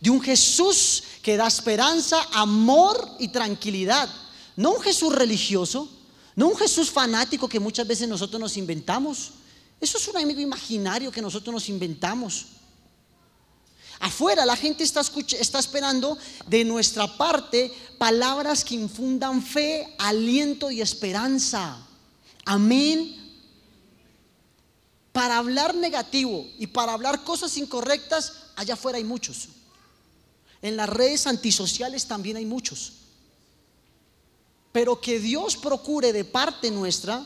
de 0.00 0.08
un 0.08 0.22
Jesús 0.22 1.02
que 1.20 1.36
da 1.36 1.46
esperanza, 1.46 2.16
amor 2.32 2.96
y 3.18 3.28
tranquilidad, 3.28 4.08
no 4.56 4.72
un 4.72 4.80
Jesús 4.80 5.14
religioso, 5.14 5.86
no 6.34 6.48
un 6.48 6.56
Jesús 6.56 6.90
fanático 6.90 7.46
que 7.46 7.60
muchas 7.60 7.86
veces 7.86 8.08
nosotros 8.08 8.40
nos 8.40 8.56
inventamos. 8.56 9.32
Eso 9.80 9.98
es 9.98 10.08
un 10.08 10.16
amigo 10.16 10.40
imaginario 10.40 11.12
que 11.12 11.22
nosotros 11.22 11.52
nos 11.52 11.68
inventamos. 11.68 12.46
Afuera 14.00 14.46
la 14.46 14.56
gente 14.56 14.84
está, 14.84 15.02
está 15.40 15.58
esperando 15.58 16.16
de 16.46 16.64
nuestra 16.64 17.16
parte 17.16 17.72
palabras 17.98 18.64
que 18.64 18.74
infundan 18.74 19.42
fe, 19.42 19.94
aliento 19.98 20.70
y 20.70 20.80
esperanza. 20.80 21.84
Amén. 22.44 23.16
Para 25.12 25.38
hablar 25.38 25.74
negativo 25.74 26.46
y 26.58 26.68
para 26.68 26.92
hablar 26.92 27.24
cosas 27.24 27.56
incorrectas, 27.56 28.44
allá 28.54 28.74
afuera 28.74 28.98
hay 28.98 29.04
muchos. 29.04 29.48
En 30.62 30.76
las 30.76 30.88
redes 30.88 31.26
antisociales 31.26 32.06
también 32.06 32.36
hay 32.36 32.46
muchos. 32.46 32.92
Pero 34.70 35.00
que 35.00 35.18
Dios 35.18 35.56
procure 35.56 36.12
de 36.12 36.24
parte 36.24 36.70
nuestra 36.70 37.24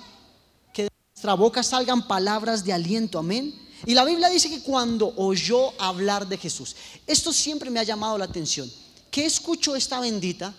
nuestra 1.23 1.35
boca 1.35 1.63
salgan 1.63 2.09
palabras 2.09 2.65
de 2.65 2.73
aliento, 2.73 3.17
amén. 3.17 3.55
Y 3.87 3.95
la 3.95 4.05
Biblia 4.05 4.29
dice 4.29 4.51
que 4.51 4.61
cuando 4.61 5.15
oyó 5.17 5.73
hablar 5.81 6.27
de 6.27 6.37
Jesús, 6.37 6.75
esto 7.07 7.33
siempre 7.33 7.71
me 7.71 7.79
ha 7.79 7.85
llamado 7.85 8.19
la 8.19 8.25
atención. 8.25 8.69
¿Qué 9.09 9.25
escuchó 9.25 9.77
esta 9.77 10.01
bendita 10.01 10.53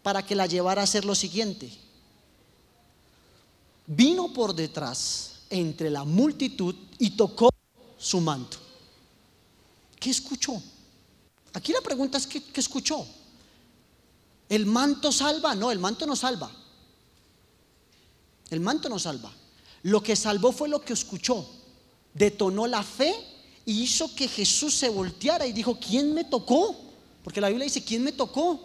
para 0.00 0.24
que 0.24 0.36
la 0.36 0.46
llevara 0.46 0.80
a 0.80 0.84
hacer 0.84 1.04
lo 1.04 1.16
siguiente? 1.16 1.76
Vino 3.88 4.32
por 4.32 4.54
detrás 4.54 5.40
entre 5.50 5.90
la 5.90 6.04
multitud 6.04 6.76
y 7.00 7.10
tocó 7.10 7.50
su 7.98 8.20
manto. 8.20 8.58
¿Qué 9.98 10.10
escuchó? 10.10 10.62
Aquí 11.52 11.72
la 11.72 11.80
pregunta 11.80 12.18
es, 12.18 12.28
¿qué, 12.28 12.40
qué 12.40 12.60
escuchó? 12.60 13.04
¿El 14.48 14.66
manto 14.66 15.10
salva? 15.10 15.56
No, 15.56 15.72
el 15.72 15.80
manto 15.80 16.06
no 16.06 16.14
salva. 16.14 16.48
El 18.50 18.60
manto 18.60 18.88
no 18.88 19.00
salva. 19.00 19.32
Lo 19.84 20.02
que 20.02 20.16
salvó 20.16 20.50
fue 20.50 20.68
lo 20.68 20.80
que 20.80 20.94
escuchó. 20.94 21.46
Detonó 22.14 22.66
la 22.66 22.82
fe 22.82 23.14
y 23.66 23.82
hizo 23.82 24.14
que 24.14 24.28
Jesús 24.28 24.74
se 24.74 24.88
volteara 24.88 25.46
y 25.46 25.52
dijo, 25.52 25.78
¿quién 25.78 26.14
me 26.14 26.24
tocó? 26.24 26.74
Porque 27.22 27.40
la 27.40 27.48
Biblia 27.48 27.64
dice, 27.64 27.84
¿quién 27.84 28.02
me 28.02 28.12
tocó? 28.12 28.60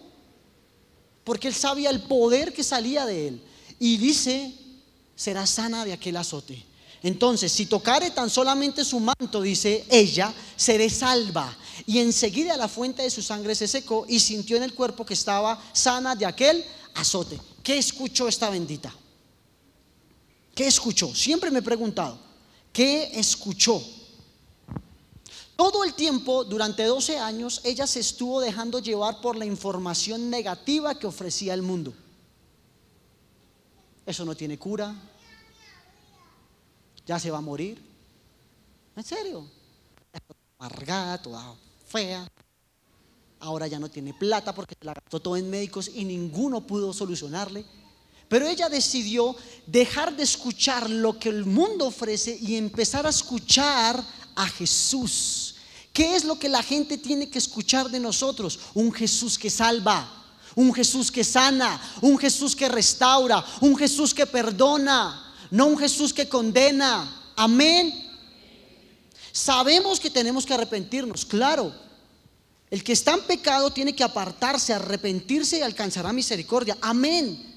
Porque 1.26 1.50
él 1.50 1.54
sabía 1.54 1.90
el 1.90 2.04
poder 2.04 2.54
que 2.54 2.64
salía 2.64 3.06
de 3.06 3.28
él. 3.28 3.42
Y 3.80 3.98
dice, 3.98 4.54
será 5.14 5.46
sana 5.46 5.84
de 5.84 5.92
aquel 5.92 6.16
azote. 6.16 6.66
Entonces, 7.04 7.52
si 7.52 7.66
tocare 7.66 8.12
tan 8.12 8.30
solamente 8.30 8.86
su 8.86 9.02
manto, 9.02 9.42
dice 9.42 9.86
ella, 9.90 10.34
seré 10.56 10.90
salva. 10.90 11.54
Y 11.86 12.00
enseguida 12.00 12.56
la 12.56 12.70
fuente 12.70 13.04
de 13.04 13.10
su 13.10 13.22
sangre 13.22 13.56
se 13.56 13.68
secó 13.68 14.06
y 14.08 14.22
sintió 14.22 14.56
en 14.56 14.64
el 14.64 14.74
cuerpo 14.74 15.06
que 15.06 15.16
estaba 15.16 15.62
sana 15.74 16.16
de 16.16 16.26
aquel 16.26 16.64
azote. 16.94 17.38
¿Qué 17.62 17.78
escuchó 17.78 18.30
esta 18.30 18.50
bendita? 18.50 18.94
¿Qué 20.60 20.68
escuchó? 20.68 21.16
Siempre 21.16 21.52
me 21.52 21.60
he 21.60 21.62
preguntado, 21.62 22.20
¿qué 22.74 23.18
escuchó? 23.18 23.82
Todo 25.56 25.86
el 25.86 25.94
tiempo, 25.94 26.44
durante 26.44 26.84
12 26.84 27.18
años, 27.18 27.62
ella 27.64 27.88
se 27.88 28.02
estuvo 28.02 28.42
dejando 28.42 28.80
llevar 28.80 29.22
por 29.22 29.38
la 29.38 29.46
información 29.46 30.30
negativa 30.30 31.00
que 31.00 31.08
ofrecía 31.08 31.54
el 31.54 31.62
mundo. 31.62 31.94
Eso 34.06 34.26
no 34.26 34.36
tiene 34.36 34.60
cura. 34.60 34.94
Ya 37.06 37.18
se 37.20 37.32
va 37.32 37.38
a 37.38 37.42
morir. 37.42 37.82
¿En 38.98 39.04
serio? 39.06 39.50
Amargada, 40.58 41.22
toda 41.22 41.56
fea. 41.88 42.30
Ahora 43.40 43.66
ya 43.68 43.80
no 43.80 43.90
tiene 43.90 44.14
plata 44.14 44.54
porque 44.54 44.76
se 44.78 44.86
la 44.86 44.94
gastó 44.94 45.22
todo 45.22 45.38
en 45.38 45.50
médicos 45.50 45.90
y 45.96 46.04
ninguno 46.04 46.68
pudo 46.68 46.92
solucionarle. 46.92 47.64
Pero 48.30 48.48
ella 48.48 48.70
decidió 48.70 49.36
dejar 49.66 50.16
de 50.16 50.24
escuchar 50.24 50.90
lo 50.90 51.20
que 51.20 51.30
el 51.30 51.46
mundo 51.46 51.88
ofrece 51.88 52.38
y 52.40 52.56
empezar 52.56 53.06
a 53.06 53.10
escuchar 53.10 54.02
a 54.36 54.48
Jesús. 54.48 55.56
¿Qué 55.92 56.16
es 56.16 56.24
lo 56.24 56.38
que 56.38 56.48
la 56.48 56.62
gente 56.62 56.98
tiene 56.98 57.30
que 57.30 57.40
escuchar 57.40 57.90
de 57.90 58.00
nosotros? 58.00 58.60
Un 58.76 58.94
Jesús 58.94 59.38
que 59.38 59.50
salva, 59.50 60.08
un 60.56 60.72
Jesús 60.74 61.12
que 61.12 61.24
sana, 61.24 61.82
un 62.02 62.18
Jesús 62.20 62.56
que 62.56 62.70
restaura, 62.70 63.44
un 63.62 63.76
Jesús 63.76 64.14
que 64.14 64.28
perdona, 64.28 65.36
no 65.50 65.66
un 65.66 65.78
Jesús 65.78 66.14
que 66.14 66.30
condena. 66.30 67.32
Amén. 67.36 68.08
Sabemos 69.32 70.00
que 70.00 70.12
tenemos 70.12 70.46
que 70.46 70.54
arrepentirnos, 70.54 71.26
claro. 71.26 71.74
El 72.70 72.84
que 72.84 72.94
está 72.94 73.14
en 73.14 73.22
pecado 73.22 73.72
tiene 73.72 73.96
que 73.96 74.04
apartarse, 74.04 74.72
arrepentirse 74.72 75.58
y 75.58 75.62
alcanzará 75.62 76.14
misericordia. 76.14 76.78
Amén. 76.82 77.49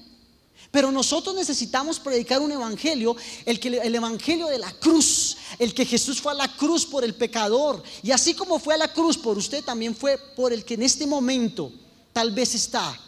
Pero 0.73 0.91
nosotros 0.91 1.35
necesitamos 1.35 1.99
predicar 1.99 2.41
un 2.41 2.51
evangelio, 2.51 3.15
el, 3.45 3.59
que, 3.59 3.67
el 3.67 3.93
evangelio 3.93 4.47
de 4.47 4.57
la 4.57 4.71
cruz, 4.71 5.37
el 5.59 5.71
que 5.71 5.85
Jesús 5.85 6.19
fue 6.19 6.31
a 6.31 6.35
la 6.35 6.47
cruz 6.47 6.83
por 6.83 7.03
el 7.03 7.13
pecador. 7.13 7.83
Y 8.01 8.09
así 8.09 8.33
como 8.33 8.57
fue 8.57 8.73
a 8.73 8.79
la 8.79 8.91
cruz 8.91 9.15
por 9.15 9.37
usted, 9.37 9.63
también 9.63 9.95
fue 9.95 10.17
por 10.35 10.51
el 10.51 10.65
que 10.65 10.73
en 10.73 10.81
este 10.81 11.05
momento 11.05 11.71
tal 12.11 12.31
vez 12.31 12.55
está 12.55 12.99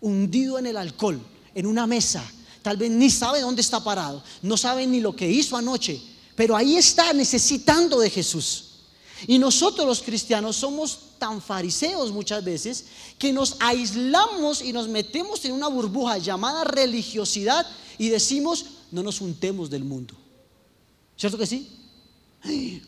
hundido 0.00 0.58
en 0.58 0.64
el 0.64 0.78
alcohol, 0.78 1.20
en 1.54 1.66
una 1.66 1.86
mesa. 1.86 2.24
Tal 2.62 2.78
vez 2.78 2.90
ni 2.90 3.10
sabe 3.10 3.42
dónde 3.42 3.60
está 3.60 3.84
parado, 3.84 4.24
no 4.40 4.56
sabe 4.56 4.86
ni 4.86 5.02
lo 5.02 5.14
que 5.14 5.30
hizo 5.30 5.58
anoche, 5.58 6.00
pero 6.34 6.56
ahí 6.56 6.76
está 6.76 7.12
necesitando 7.12 8.00
de 8.00 8.08
Jesús. 8.08 8.63
Y 9.26 9.38
nosotros 9.38 9.86
los 9.86 10.02
cristianos 10.02 10.56
somos 10.56 10.98
tan 11.18 11.40
fariseos 11.40 12.12
muchas 12.12 12.44
veces 12.44 12.84
que 13.18 13.32
nos 13.32 13.56
aislamos 13.60 14.62
y 14.62 14.72
nos 14.72 14.88
metemos 14.88 15.44
en 15.44 15.52
una 15.52 15.68
burbuja 15.68 16.18
llamada 16.18 16.64
religiosidad 16.64 17.66
y 17.98 18.08
decimos, 18.08 18.66
no 18.90 19.02
nos 19.02 19.18
juntemos 19.18 19.70
del 19.70 19.84
mundo. 19.84 20.14
¿Cierto 21.16 21.38
que 21.38 21.46
sí? 21.46 21.68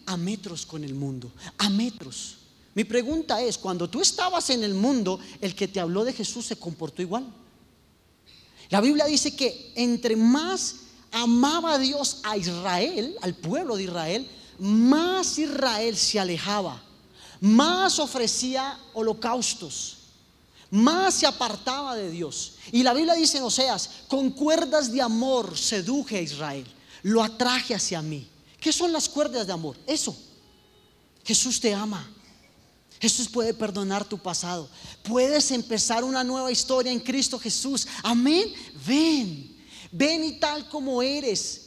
A 0.06 0.16
metros 0.16 0.66
con 0.66 0.84
el 0.84 0.94
mundo, 0.94 1.32
a 1.58 1.70
metros. 1.70 2.36
Mi 2.74 2.84
pregunta 2.84 3.40
es, 3.40 3.56
cuando 3.56 3.88
tú 3.88 4.02
estabas 4.02 4.50
en 4.50 4.62
el 4.62 4.74
mundo, 4.74 5.18
el 5.40 5.54
que 5.54 5.68
te 5.68 5.80
habló 5.80 6.04
de 6.04 6.12
Jesús 6.12 6.44
se 6.46 6.56
comportó 6.56 7.00
igual. 7.00 7.26
La 8.68 8.80
Biblia 8.80 9.06
dice 9.06 9.34
que 9.34 9.72
entre 9.76 10.16
más 10.16 10.76
amaba 11.12 11.78
Dios 11.78 12.20
a 12.24 12.36
Israel, 12.36 13.16
al 13.22 13.34
pueblo 13.34 13.76
de 13.76 13.84
Israel, 13.84 14.28
más 14.58 15.38
Israel 15.38 15.96
se 15.96 16.18
alejaba, 16.18 16.82
más 17.40 17.98
ofrecía 17.98 18.78
holocaustos, 18.94 19.96
más 20.70 21.14
se 21.14 21.26
apartaba 21.26 21.94
de 21.96 22.10
Dios. 22.10 22.54
Y 22.72 22.82
la 22.82 22.94
Biblia 22.94 23.14
dice 23.14 23.38
en 23.38 23.44
Oseas, 23.44 23.90
con 24.08 24.30
cuerdas 24.30 24.92
de 24.92 25.02
amor 25.02 25.56
seduje 25.56 26.18
a 26.18 26.22
Israel, 26.22 26.66
lo 27.02 27.22
atraje 27.22 27.74
hacia 27.74 28.02
mí. 28.02 28.28
¿Qué 28.60 28.72
son 28.72 28.92
las 28.92 29.08
cuerdas 29.08 29.46
de 29.46 29.52
amor? 29.52 29.76
Eso. 29.86 30.16
Jesús 31.24 31.60
te 31.60 31.74
ama. 31.74 32.08
Jesús 32.98 33.28
puede 33.28 33.52
perdonar 33.52 34.04
tu 34.04 34.18
pasado. 34.18 34.68
Puedes 35.02 35.50
empezar 35.50 36.02
una 36.02 36.24
nueva 36.24 36.50
historia 36.50 36.90
en 36.90 37.00
Cristo 37.00 37.38
Jesús. 37.38 37.86
Amén. 38.02 38.52
Ven. 38.86 39.54
Ven 39.92 40.24
y 40.24 40.40
tal 40.40 40.68
como 40.68 41.02
eres. 41.02 41.65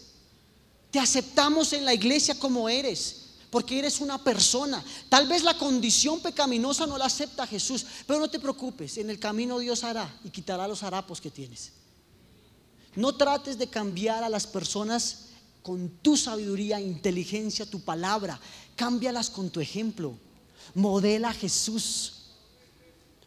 Te 0.91 0.99
aceptamos 0.99 1.73
en 1.73 1.85
la 1.85 1.93
iglesia 1.93 2.35
como 2.39 2.67
eres. 2.67 3.15
Porque 3.49 3.79
eres 3.79 3.99
una 3.99 4.23
persona. 4.23 4.83
Tal 5.07 5.27
vez 5.27 5.43
la 5.43 5.57
condición 5.57 6.19
pecaminosa 6.19 6.85
no 6.85 6.97
la 6.97 7.05
acepta 7.05 7.47
Jesús. 7.47 7.85
Pero 8.05 8.19
no 8.19 8.29
te 8.29 8.39
preocupes. 8.39 8.97
En 8.97 9.09
el 9.09 9.19
camino 9.19 9.57
Dios 9.59 9.83
hará 9.83 10.19
y 10.23 10.29
quitará 10.29 10.67
los 10.67 10.83
harapos 10.83 11.19
que 11.19 11.31
tienes. 11.31 11.71
No 12.95 13.15
trates 13.15 13.57
de 13.57 13.67
cambiar 13.67 14.23
a 14.23 14.29
las 14.29 14.45
personas 14.45 15.25
con 15.63 15.89
tu 16.01 16.15
sabiduría, 16.15 16.79
inteligencia, 16.79 17.65
tu 17.65 17.79
palabra. 17.79 18.39
Cámbialas 18.75 19.29
con 19.29 19.49
tu 19.49 19.59
ejemplo. 19.59 20.13
Modela 20.75 21.29
a 21.29 21.33
Jesús. 21.33 22.13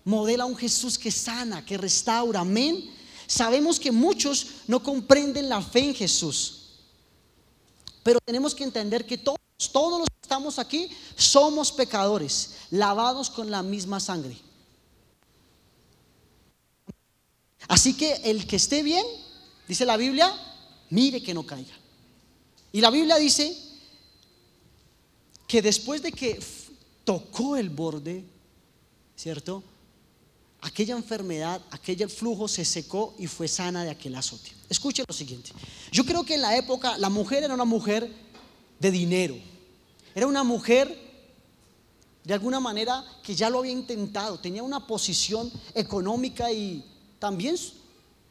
Modela 0.05 0.45
a 0.45 0.47
un 0.47 0.57
Jesús 0.57 0.99
que 0.99 1.11
sana, 1.11 1.65
que 1.65 1.79
restaura. 1.79 2.41
Amén. 2.41 2.91
Sabemos 3.27 3.81
que 3.81 3.91
muchos 3.91 4.47
no 4.69 4.83
comprenden 4.83 5.49
la 5.49 5.63
fe 5.63 5.81
en 5.81 5.95
Jesús. 5.95 6.62
Pero 8.03 8.19
tenemos 8.25 8.55
que 8.55 8.65
entender 8.65 9.07
que 9.07 9.19
todos, 9.19 9.39
todos 9.73 10.01
los 10.01 10.09
que 10.09 10.21
estamos 10.23 10.59
aquí 10.59 10.91
somos 11.17 11.71
pecadores, 11.73 12.55
lavados 12.71 13.31
con 13.31 13.51
la 13.51 13.63
misma 13.63 14.01
sangre. 14.01 14.37
Así 17.69 17.95
que 17.95 18.15
el 18.25 18.47
que 18.47 18.57
esté 18.57 18.83
bien, 18.83 19.07
dice 19.69 19.87
la 19.87 19.97
Biblia, 19.97 20.33
mire 20.91 21.23
que 21.23 21.35
no 21.35 21.47
caiga. 21.47 21.75
Y 22.73 22.81
la 22.81 22.91
Biblia 22.91 23.17
dice 23.17 23.57
que 25.47 25.63
después 25.63 26.03
de 26.03 26.13
que 26.13 26.41
tocó 27.05 27.57
el 27.57 27.71
borde, 27.71 28.25
¿cierto? 29.17 29.63
Aquella 30.63 30.95
enfermedad, 30.95 31.61
aquel 31.71 32.09
flujo 32.09 32.47
se 32.47 32.65
secó 32.65 33.15
y 33.19 33.27
fue 33.27 33.49
sana 33.49 33.85
de 33.85 33.91
aquel 33.91 34.15
azote. 34.15 34.53
Escuche 34.69 35.05
lo 35.07 35.13
siguiente. 35.13 35.51
Yo 35.91 36.05
creo 36.05 36.25
que 36.25 36.37
en 36.37 36.43
la 36.43 36.57
época 36.57 36.97
la 36.99 37.11
mujer 37.11 37.43
era 37.43 37.53
una 37.53 37.65
mujer 37.65 38.09
de 38.79 38.91
dinero. 38.91 39.37
Era 40.15 40.27
una 40.27 40.45
mujer 40.45 40.97
de 42.23 42.35
alguna 42.35 42.61
manera 42.61 43.05
que 43.25 43.35
ya 43.35 43.51
lo 43.51 43.59
había 43.59 43.73
intentado, 43.73 44.39
tenía 44.39 44.63
una 44.63 44.87
posición 44.87 45.51
económica 45.75 46.53
y 46.53 46.85
también 47.19 47.57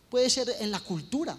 puede 0.10 0.30
ser 0.30 0.56
en 0.60 0.72
la 0.72 0.80
cultura. 0.80 1.38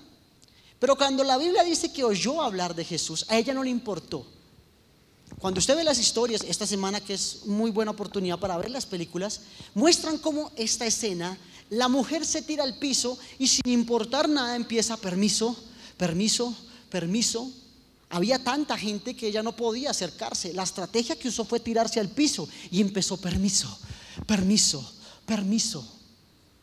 Pero 0.79 0.97
cuando 0.97 1.25
la 1.25 1.39
Biblia 1.39 1.65
dice 1.65 1.91
que 1.91 2.05
oyó 2.05 2.43
hablar 2.43 2.75
de 2.75 2.85
Jesús, 2.85 3.25
a 3.29 3.39
ella 3.39 3.55
no 3.55 3.65
le 3.65 3.71
importó. 3.71 4.27
Cuando 5.43 5.59
usted 5.59 5.75
ve 5.75 5.83
las 5.83 5.99
historias 5.99 6.45
esta 6.47 6.69
semana, 6.69 7.01
que 7.01 7.15
es 7.15 7.47
muy 7.47 7.73
buena 7.73 7.91
oportunidad 7.91 8.39
para 8.39 8.57
ver 8.59 8.71
las 8.71 8.87
películas, 8.87 9.41
muestran 9.75 10.17
cómo 10.19 10.53
esta 10.55 10.87
escena, 10.87 11.37
la 11.69 11.89
mujer 11.89 12.25
se 12.25 12.43
tira 12.43 12.63
al 12.63 12.79
piso 12.79 13.19
y 13.41 13.49
sin 13.49 13.69
importar 13.73 14.29
nada 14.29 14.55
empieza 14.55 14.97
permiso, 14.97 15.57
permiso, 15.97 16.57
permiso. 16.89 17.51
Había 18.09 18.45
tanta 18.45 18.79
gente 18.79 19.17
que 19.17 19.27
ella 19.27 19.43
no 19.43 19.57
podía 19.57 19.91
acercarse. 19.91 20.53
La 20.53 20.63
estrategia 20.63 21.19
que 21.19 21.27
usó 21.27 21.45
fue 21.45 21.59
tirarse 21.59 21.99
al 21.99 22.11
piso 22.11 22.49
y 22.71 22.81
empezó 22.81 23.17
permiso, 23.17 23.77
permiso, 24.29 24.95
permiso. 25.27 25.85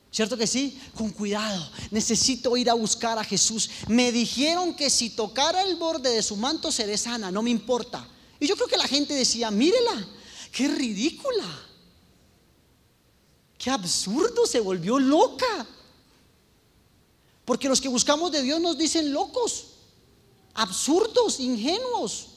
¿Cierto 0.10 0.38
que 0.38 0.48
sí? 0.48 0.80
Con 0.96 1.10
cuidado. 1.10 1.70
Necesito 1.92 2.56
ir 2.56 2.70
a 2.70 2.76
buscar 2.76 3.20
a 3.20 3.26
Jesús. 3.26 3.70
Me 3.90 4.14
dijeron 4.14 4.74
que 4.74 4.90
si 4.90 5.10
tocara 5.10 5.64
el 5.64 5.76
borde 5.76 6.12
de 6.12 6.24
su 6.24 6.38
manto 6.38 6.72
seré 6.72 6.98
sana, 6.98 7.30
no 7.30 7.42
me 7.42 7.50
importa. 7.50 8.08
Y 8.40 8.48
yo 8.48 8.56
creo 8.56 8.68
que 8.68 8.78
la 8.78 8.88
gente 8.88 9.14
decía, 9.14 9.52
mírela, 9.52 10.08
qué 10.52 10.68
ridícula, 10.68 11.46
qué 13.58 13.70
absurdo, 13.70 14.46
se 14.46 14.60
volvió 14.60 14.98
loca. 14.98 15.68
Porque 17.44 17.68
los 17.68 17.82
que 17.82 17.90
buscamos 17.90 18.32
de 18.32 18.42
Dios 18.42 18.62
nos 18.62 18.78
dicen 18.78 19.12
locos, 19.12 19.66
absurdos, 20.54 21.40
ingenuos, 21.40 22.28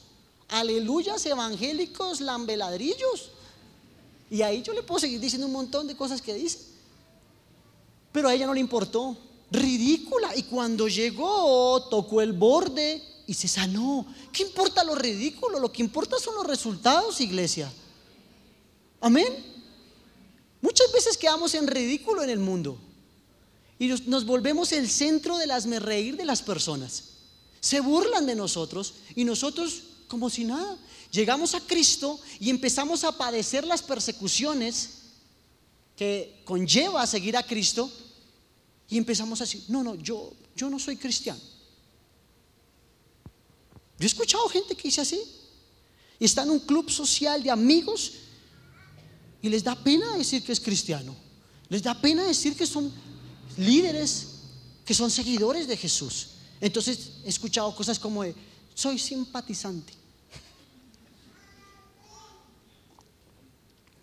aleluyas 0.49 1.25
evangélicos, 1.25 2.19
lambeladrillos. 2.19 3.29
Y 4.29 4.41
ahí 4.41 4.61
yo 4.61 4.73
le 4.73 4.83
puedo 4.83 4.99
seguir 4.99 5.19
diciendo 5.19 5.47
un 5.47 5.53
montón 5.53 5.87
de 5.87 5.95
cosas 5.95 6.21
que 6.21 6.33
dice. 6.33 6.59
Pero 8.11 8.27
a 8.27 8.33
ella 8.33 8.45
no 8.45 8.53
le 8.53 8.59
importó, 8.59 9.15
ridícula. 9.51 10.35
Y 10.35 10.43
cuando 10.43 10.87
llegó, 10.87 11.87
tocó 11.89 12.21
el 12.21 12.33
borde 12.33 13.12
y 13.27 13.33
se 13.33 13.47
sanó. 13.47 14.05
¿Qué 14.31 14.43
importa 14.43 14.83
lo 14.83 14.95
ridículo? 14.95 15.59
Lo 15.59 15.71
que 15.71 15.81
importa 15.81 16.17
son 16.19 16.35
los 16.35 16.47
resultados, 16.47 17.21
iglesia. 17.21 17.71
Amén. 19.01 19.53
Muchas 20.61 20.91
veces 20.93 21.17
quedamos 21.17 21.53
en 21.55 21.67
ridículo 21.67 22.23
en 22.23 22.29
el 22.29 22.39
mundo 22.39 22.77
y 23.77 23.87
nos, 23.87 24.25
volvemos 24.25 24.71
el 24.71 24.89
centro 24.89 25.37
de 25.37 25.47
las 25.47 25.65
reír 25.65 26.15
de 26.15 26.25
las 26.25 26.41
personas. 26.41 27.03
Se 27.59 27.81
burlan 27.81 28.25
de 28.25 28.35
nosotros 28.35 28.93
y 29.15 29.25
nosotros 29.25 29.83
como 30.07 30.29
si 30.29 30.45
nada. 30.45 30.77
Llegamos 31.11 31.53
a 31.53 31.59
Cristo 31.59 32.19
y 32.39 32.49
empezamos 32.49 33.03
a 33.03 33.17
padecer 33.17 33.65
las 33.65 33.81
persecuciones 33.81 34.89
que 35.97 36.41
conlleva 36.45 37.05
seguir 37.07 37.35
a 37.35 37.43
Cristo 37.43 37.91
y 38.89 38.97
empezamos 38.97 39.41
a 39.41 39.43
decir, 39.43 39.63
no, 39.67 39.83
no, 39.83 39.95
yo, 39.95 40.33
yo 40.55 40.69
no 40.69 40.79
soy 40.79 40.97
cristiano. 40.97 41.39
Yo 44.03 44.07
he 44.07 44.11
escuchado 44.11 44.49
gente 44.49 44.75
que 44.75 44.89
dice 44.89 44.99
así. 44.99 45.23
Y 46.19 46.25
está 46.25 46.43
en 46.43 46.49
un 46.49 46.59
club 46.59 46.91
social 46.91 47.41
de 47.41 47.49
amigos 47.49 48.11
y 49.41 49.47
les 49.47 49.63
da 49.63 49.81
pena 49.81 50.17
decir 50.17 50.43
que 50.43 50.51
es 50.51 50.59
cristiano. 50.59 51.15
Les 51.69 51.81
da 51.81 51.93
pena 51.95 52.25
decir 52.25 52.53
que 52.57 52.67
son 52.67 52.91
líderes, 53.57 54.27
que 54.83 54.93
son 54.93 55.09
seguidores 55.09 55.69
de 55.69 55.77
Jesús. 55.77 56.31
Entonces 56.59 57.11
he 57.23 57.29
escuchado 57.29 57.73
cosas 57.73 57.97
como 57.97 58.25
soy 58.73 58.99
simpatizante. 58.99 59.93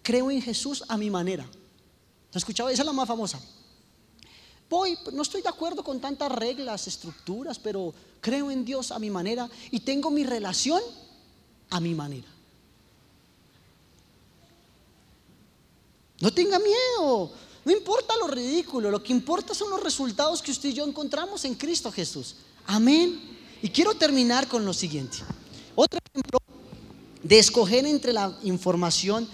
Creo 0.02 0.30
en 0.30 0.40
Jesús 0.40 0.82
a 0.88 0.96
mi 0.96 1.10
manera. 1.10 1.46
¿Has 2.30 2.36
escuchado? 2.36 2.70
Esa 2.70 2.80
es 2.80 2.86
la 2.86 2.94
más 2.94 3.06
famosa. 3.06 3.38
Voy, 4.70 4.96
no 5.12 5.20
estoy 5.20 5.42
de 5.42 5.50
acuerdo 5.50 5.84
con 5.84 6.00
tantas 6.00 6.32
reglas, 6.32 6.86
estructuras, 6.86 7.58
pero 7.58 7.92
creo 8.20 8.50
en 8.50 8.64
Dios 8.64 8.90
a 8.90 8.98
mi 8.98 9.10
manera 9.10 9.48
y 9.70 9.80
tengo 9.80 10.10
mi 10.10 10.24
relación 10.24 10.80
a 11.70 11.80
mi 11.80 11.94
manera. 11.94 12.28
No 16.20 16.32
tenga 16.32 16.58
miedo, 16.58 17.32
no 17.64 17.72
importa 17.72 18.14
lo 18.16 18.26
ridículo, 18.26 18.90
lo 18.90 19.02
que 19.02 19.12
importa 19.12 19.54
son 19.54 19.70
los 19.70 19.82
resultados 19.82 20.42
que 20.42 20.50
usted 20.50 20.70
y 20.70 20.74
yo 20.74 20.84
encontramos 20.84 21.44
en 21.44 21.54
Cristo 21.54 21.90
Jesús. 21.90 22.36
Amén. 22.66 23.38
Y 23.62 23.68
quiero 23.68 23.94
terminar 23.94 24.48
con 24.48 24.64
lo 24.64 24.72
siguiente. 24.72 25.18
Otro 25.74 25.98
ejemplo 26.12 26.38
de 27.22 27.38
escoger 27.38 27.86
entre 27.86 28.12
la 28.12 28.36
información 28.42 29.28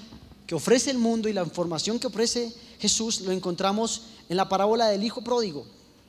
que 0.47 0.55
ofrece 0.55 0.91
el 0.91 0.99
mundo 0.99 1.29
y 1.29 1.33
la 1.33 1.43
información 1.43 1.99
que 1.99 2.07
ofrece 2.07 2.53
Jesús 2.79 3.21
lo 3.23 3.33
encontramos 3.33 4.03
en 4.29 4.37
la 4.37 4.49
parábola 4.49 4.89
del 4.89 5.03
hijo 5.03 5.23
pródigo. 5.23 5.67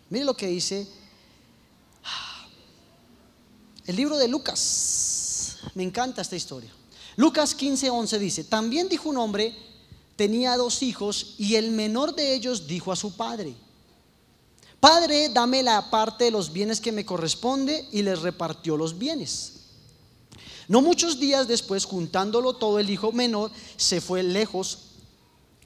Mire 0.10 0.26
lo 0.26 0.36
que 0.36 0.48
dice 0.48 0.88
el 3.88 3.96
libro 3.96 4.18
de 4.18 4.28
Lucas. 4.28 5.58
Me 5.74 5.84
encanta 5.84 6.22
esta 6.22 6.36
historia. 6.36 6.70
Lucas 7.16 7.56
15, 7.56 7.90
11 7.90 8.20
dice, 8.20 8.44
también 8.44 8.90
dijo 8.90 9.10
un 9.10 9.18
hombre, 9.18 9.56
tenía 10.16 10.56
dos 10.56 10.84
hijos 10.84 11.36
y 11.40 11.56
el 11.56 11.72
menor 11.72 12.14
de 12.14 12.36
ellos 12.36 12.68
dijo 12.68 12.92
a 12.92 12.96
su 12.96 13.16
padre, 13.16 13.56
Padre, 14.80 15.30
dame 15.30 15.64
la 15.64 15.90
parte 15.90 16.26
de 16.26 16.32
los 16.32 16.54
bienes 16.54 16.80
que 16.80 16.92
me 16.92 17.06
corresponde 17.06 17.88
y 17.92 18.04
les 18.04 18.22
repartió 18.22 18.78
los 18.78 18.98
bienes. 19.00 19.54
No 20.68 20.82
muchos 20.82 21.20
días 21.20 21.48
después, 21.48 21.86
juntándolo 21.86 22.54
todo, 22.54 22.78
el 22.78 22.90
hijo 22.90 23.12
menor 23.12 23.52
se 23.76 24.02
fue 24.02 24.22
lejos 24.22 24.80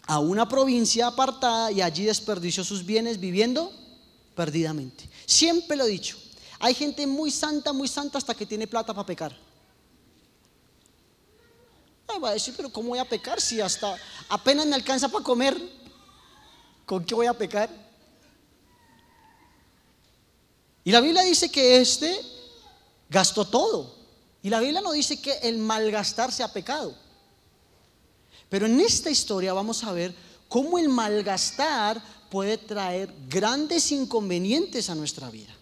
a 0.04 0.20
una 0.20 0.48
provincia 0.48 1.08
apartada 1.08 1.72
y 1.72 1.82
allí 1.82 2.06
desperdició 2.06 2.64
sus 2.64 2.86
bienes 2.86 3.20
viviendo 3.20 3.74
perdidamente. 4.36 5.10
Siempre 5.26 5.76
lo 5.76 5.86
he 5.86 5.90
dicho, 5.90 6.18
hay 6.62 6.76
gente 6.76 7.08
muy 7.08 7.32
santa, 7.32 7.74
muy 7.74 7.88
santa 7.88 8.20
hasta 8.20 8.36
que 8.36 8.46
tiene 8.46 8.68
plata 8.68 8.94
para 8.94 9.06
pecar. 9.06 9.36
Va 12.24 12.30
a 12.30 12.34
decir, 12.34 12.54
pero 12.56 12.72
¿cómo 12.72 12.90
voy 12.90 13.00
a 13.00 13.06
pecar 13.06 13.42
si 13.42 13.60
hasta 13.60 13.98
apenas 14.30 14.68
me 14.68 14.76
alcanza 14.76 15.10
para 15.10 15.24
comer? 15.24 15.58
¿Con 16.86 17.04
qué 17.04 17.16
voy 17.16 17.26
a 17.26 17.34
pecar? 17.34 17.70
Y 20.84 20.92
la 20.92 21.00
Biblia 21.00 21.24
dice 21.24 21.50
que 21.50 21.78
este 21.78 22.22
gastó 23.10 23.46
todo. 23.46 23.96
Y 24.44 24.50
la 24.50 24.60
Biblia 24.60 24.82
no 24.82 24.92
dice 24.92 25.20
que 25.22 25.34
el 25.44 25.58
malgastar 25.58 26.32
sea 26.32 26.52
pecado. 26.52 26.94
Pero 28.50 28.66
en 28.66 28.80
esta 28.82 29.10
historia 29.10 29.54
vamos 29.54 29.84
a 29.84 29.94
ver 29.94 30.14
cómo 30.50 30.78
el 30.78 30.90
malgastar 30.90 32.04
puede 32.30 32.58
traer 32.58 33.12
grandes 33.30 33.92
inconvenientes 33.92 34.90
a 34.90 34.96
nuestra 34.96 35.30
vida. 35.30 35.56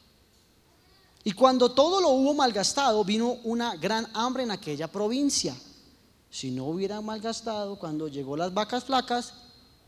Y 1.29 1.33
cuando 1.33 1.69
todo 1.69 2.01
lo 2.01 2.09
hubo 2.09 2.33
malgastado, 2.33 3.05
vino 3.05 3.37
una 3.43 3.75
gran 3.75 4.09
hambre 4.15 4.41
en 4.41 4.49
aquella 4.49 4.87
provincia. 4.87 5.55
Si 6.27 6.49
no 6.49 6.65
hubiera 6.65 7.01
malgastado, 7.01 7.77
cuando 7.77 8.07
llegó 8.07 8.35
las 8.35 8.51
vacas 8.51 8.85
flacas, 8.85 9.35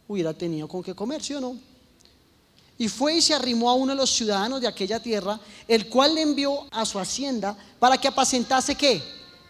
hubiera 0.07 0.35
tenido 0.35 0.67
con 0.67 0.83
qué 0.83 0.93
comer, 0.93 1.23
¿sí 1.23 1.33
o 1.33 1.41
no? 1.41 1.57
Y 2.77 2.87
fue 2.89 3.15
y 3.15 3.23
se 3.23 3.33
arrimó 3.33 3.71
a 3.71 3.73
uno 3.73 3.93
de 3.93 3.97
los 3.97 4.11
ciudadanos 4.11 4.61
de 4.61 4.67
aquella 4.67 5.01
tierra, 5.01 5.39
el 5.67 5.89
cual 5.89 6.13
le 6.13 6.21
envió 6.21 6.67
a 6.69 6.85
su 6.85 6.99
hacienda 6.99 7.57
para 7.79 7.97
que 7.97 8.07
apacentase 8.07 8.75
qué? 8.75 9.01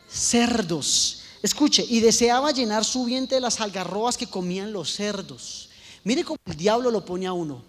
Cerdos. 0.10 1.24
Escuche, 1.44 1.86
y 1.90 2.00
deseaba 2.00 2.54
llenar 2.54 2.86
su 2.86 3.04
vientre 3.04 3.36
de 3.36 3.42
las 3.42 3.60
algarrobas 3.60 4.16
que 4.16 4.28
comían 4.28 4.72
los 4.72 4.94
cerdos. 4.96 5.68
Mire 6.06 6.24
cómo 6.24 6.40
el 6.46 6.56
diablo 6.56 6.90
lo 6.90 7.04
pone 7.04 7.28
a 7.28 7.34
uno 7.34 7.62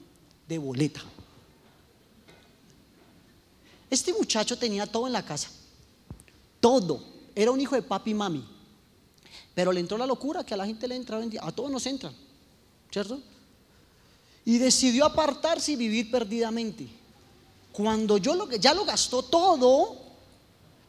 de 0.47 0.59
boleta. 0.59 1.03
Este 3.93 4.15
muchacho 4.15 4.57
tenía 4.57 4.87
todo 4.87 5.07
en 5.07 5.13
la 5.13 5.23
casa. 5.23 5.51
Todo. 6.61 7.05
Era 7.35 7.51
un 7.51 7.61
hijo 7.61 7.75
de 7.75 7.83
papi 7.83 8.13
y 8.13 8.15
mami. 8.15 8.43
Pero 9.55 9.71
le 9.71 9.81
entró 9.81 9.99
la 9.99 10.07
locura 10.07 10.47
que 10.47 10.55
a 10.55 10.57
la 10.57 10.65
gente 10.65 10.89
le 10.89 10.97
entraba, 10.97 11.23
a 11.43 11.53
todos 11.53 11.71
nos 11.71 11.85
entran, 11.85 12.15
¿cierto? 12.91 13.21
Y 14.47 14.57
decidió 14.57 15.05
apartarse 15.05 15.73
y 15.73 15.77
vivir 15.77 16.11
perdidamente. 16.11 16.89
Cuando 17.71 18.17
yo 18.17 18.35
lo, 18.35 18.51
ya 18.53 18.73
lo 18.73 18.87
gastó 18.87 19.25
todo, 19.25 19.99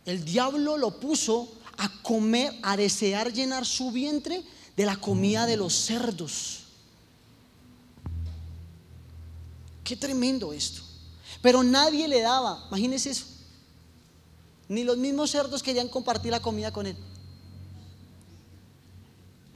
el 0.06 0.24
diablo 0.24 0.78
lo 0.78 0.98
puso 0.98 1.56
a 1.76 2.02
comer, 2.04 2.58
a 2.62 2.78
desear 2.78 3.34
llenar 3.34 3.66
su 3.66 3.92
vientre 3.92 4.42
de 4.78 4.86
la 4.86 4.96
comida 4.96 5.46
de 5.46 5.58
los 5.58 5.74
cerdos. 5.74 6.60
Qué 9.84 9.98
tremendo 9.98 10.54
esto. 10.54 10.92
Pero 11.43 11.62
nadie 11.62 12.08
le 12.08 12.21
daba, 12.21 12.63
imagínense 12.69 13.10
eso. 13.10 13.25
Ni 14.69 14.86
los 14.86 14.97
mismos 14.97 15.29
cerdos 15.29 15.62
querían 15.62 15.89
compartir 15.89 16.32
la 16.32 16.39
comida 16.39 16.71
con 16.71 16.88
él. 16.88 16.95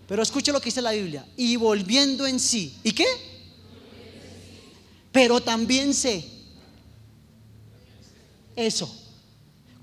Pero 0.05 0.21
escuche 0.21 0.51
lo 0.51 0.59
que 0.59 0.65
dice 0.65 0.81
la 0.81 0.91
Biblia. 0.91 1.25
Y 1.37 1.55
volviendo 1.55 2.27
en 2.27 2.41
sí. 2.41 2.77
¿Y 2.83 2.91
qué? 2.91 3.05
Pero 5.13 5.39
también 5.39 5.93
sé. 5.93 6.29
Eso. 8.53 8.93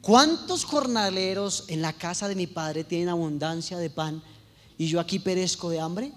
¿Cuántos 0.02 0.64
jornaleros 0.64 1.64
en 1.68 1.80
la 1.80 1.94
casa 1.94 2.28
de 2.28 2.34
mi 2.34 2.46
padre 2.46 2.84
tienen 2.84 3.08
abundancia 3.08 3.78
de 3.78 3.88
pan 3.88 4.22
y 4.76 4.88
yo 4.88 5.00
aquí 5.00 5.18
perezco 5.20 5.70
de 5.70 5.80
hambre? 5.80 6.12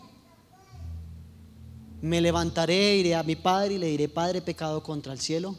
Me 2.01 2.19
levantaré, 2.19 2.97
iré 2.97 3.15
a 3.15 3.23
mi 3.23 3.37
padre 3.37 3.75
y 3.75 3.77
le 3.77 3.87
diré, 3.87 4.09
Padre, 4.09 4.41
pecado 4.41 4.83
contra 4.83 5.13
el 5.13 5.21
cielo 5.21 5.55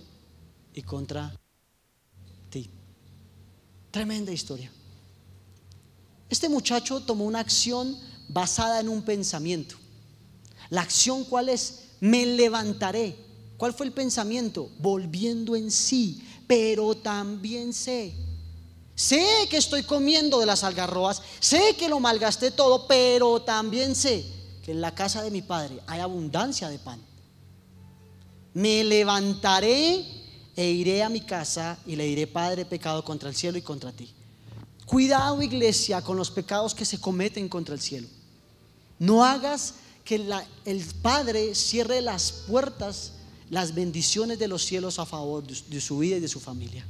y 0.78 0.82
contra 0.82 1.34
ti. 2.50 2.70
Tremenda 3.90 4.30
historia. 4.30 4.70
Este 6.30 6.48
muchacho 6.48 7.00
tomó 7.00 7.24
una 7.24 7.40
acción 7.40 7.98
basada 8.28 8.78
en 8.78 8.88
un 8.88 9.02
pensamiento. 9.02 9.74
La 10.70 10.82
acción 10.82 11.24
cuál 11.24 11.48
es? 11.48 11.88
Me 11.98 12.24
levantaré. 12.24 13.16
¿Cuál 13.56 13.74
fue 13.74 13.86
el 13.86 13.92
pensamiento? 13.92 14.70
Volviendo 14.78 15.56
en 15.56 15.72
sí, 15.72 16.22
pero 16.46 16.94
también 16.96 17.72
sé. 17.72 18.14
Sé 18.94 19.48
que 19.50 19.56
estoy 19.56 19.82
comiendo 19.82 20.38
de 20.38 20.46
las 20.46 20.62
algarrobas, 20.62 21.22
sé 21.40 21.74
que 21.76 21.88
lo 21.88 21.98
malgasté 21.98 22.52
todo, 22.52 22.86
pero 22.86 23.42
también 23.42 23.96
sé 23.96 24.24
que 24.62 24.70
en 24.70 24.80
la 24.80 24.94
casa 24.94 25.22
de 25.22 25.32
mi 25.32 25.42
padre 25.42 25.80
hay 25.88 25.98
abundancia 25.98 26.68
de 26.68 26.78
pan. 26.78 27.00
Me 28.54 28.84
levantaré 28.84 30.17
e 30.58 30.72
iré 30.72 31.04
a 31.04 31.08
mi 31.08 31.20
casa 31.20 31.78
y 31.86 31.94
le 31.94 32.02
diré, 32.02 32.26
Padre, 32.26 32.64
pecado 32.64 33.04
contra 33.04 33.28
el 33.28 33.36
cielo 33.36 33.58
y 33.58 33.62
contra 33.62 33.92
ti. 33.92 34.12
Cuidado, 34.86 35.40
iglesia, 35.40 36.02
con 36.02 36.16
los 36.16 36.32
pecados 36.32 36.74
que 36.74 36.84
se 36.84 37.00
cometen 37.00 37.48
contra 37.48 37.76
el 37.76 37.80
cielo. 37.80 38.08
No 38.98 39.24
hagas 39.24 39.74
que 40.04 40.16
el 40.64 40.84
Padre 41.00 41.54
cierre 41.54 42.02
las 42.02 42.32
puertas, 42.48 43.12
las 43.50 43.72
bendiciones 43.72 44.40
de 44.40 44.48
los 44.48 44.64
cielos 44.64 44.98
a 44.98 45.06
favor 45.06 45.46
de 45.46 45.80
su 45.80 45.98
vida 45.98 46.16
y 46.16 46.20
de 46.20 46.26
su 46.26 46.40
familia. 46.40 46.84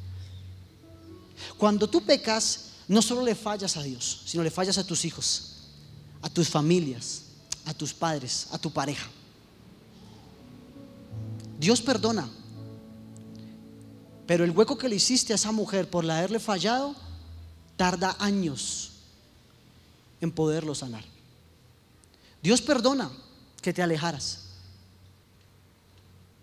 Cuando 1.59 1.91
tú 1.91 2.03
pecas, 2.03 2.71
no 2.89 3.03
solo 3.03 3.23
le 3.23 3.35
fallas 3.35 3.77
a 3.77 3.83
Dios, 3.83 4.23
sino 4.25 4.43
le 4.43 4.51
fallas 4.51 4.79
a 4.79 4.87
tus 4.87 5.05
hijos, 5.05 5.57
a 6.23 6.31
tus 6.31 6.49
familias, 6.49 7.21
a 7.67 7.75
tus 7.75 7.93
padres, 7.93 8.47
a 8.51 8.57
tu 8.57 8.71
pareja. 8.71 9.11
Dios 11.61 11.83
perdona, 11.83 12.31
pero 14.29 14.45
el 14.45 14.51
hueco 14.51 14.77
que 14.77 14.91
le 14.91 14.97
hiciste 14.97 15.33
a 15.33 15.37
esa 15.37 15.53
mujer 15.53 15.89
por 15.89 16.09
haberle 16.09 16.39
fallado, 16.39 16.95
tarda 17.79 18.15
años 18.19 18.91
en 20.21 20.31
poderlo 20.31 20.75
sanar. 20.75 21.03
Dios 22.43 22.61
perdona 22.61 23.11
que 23.63 23.73
te 23.73 23.81
alejaras. 23.81 24.41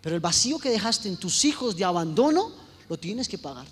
Pero 0.00 0.16
el 0.16 0.20
vacío 0.20 0.58
que 0.58 0.68
dejaste 0.68 1.08
en 1.08 1.16
tus 1.16 1.44
hijos 1.44 1.76
de 1.76 1.84
abandono, 1.84 2.50
lo 2.88 2.98
tienes 2.98 3.28
que 3.28 3.38
pagar. 3.38 3.68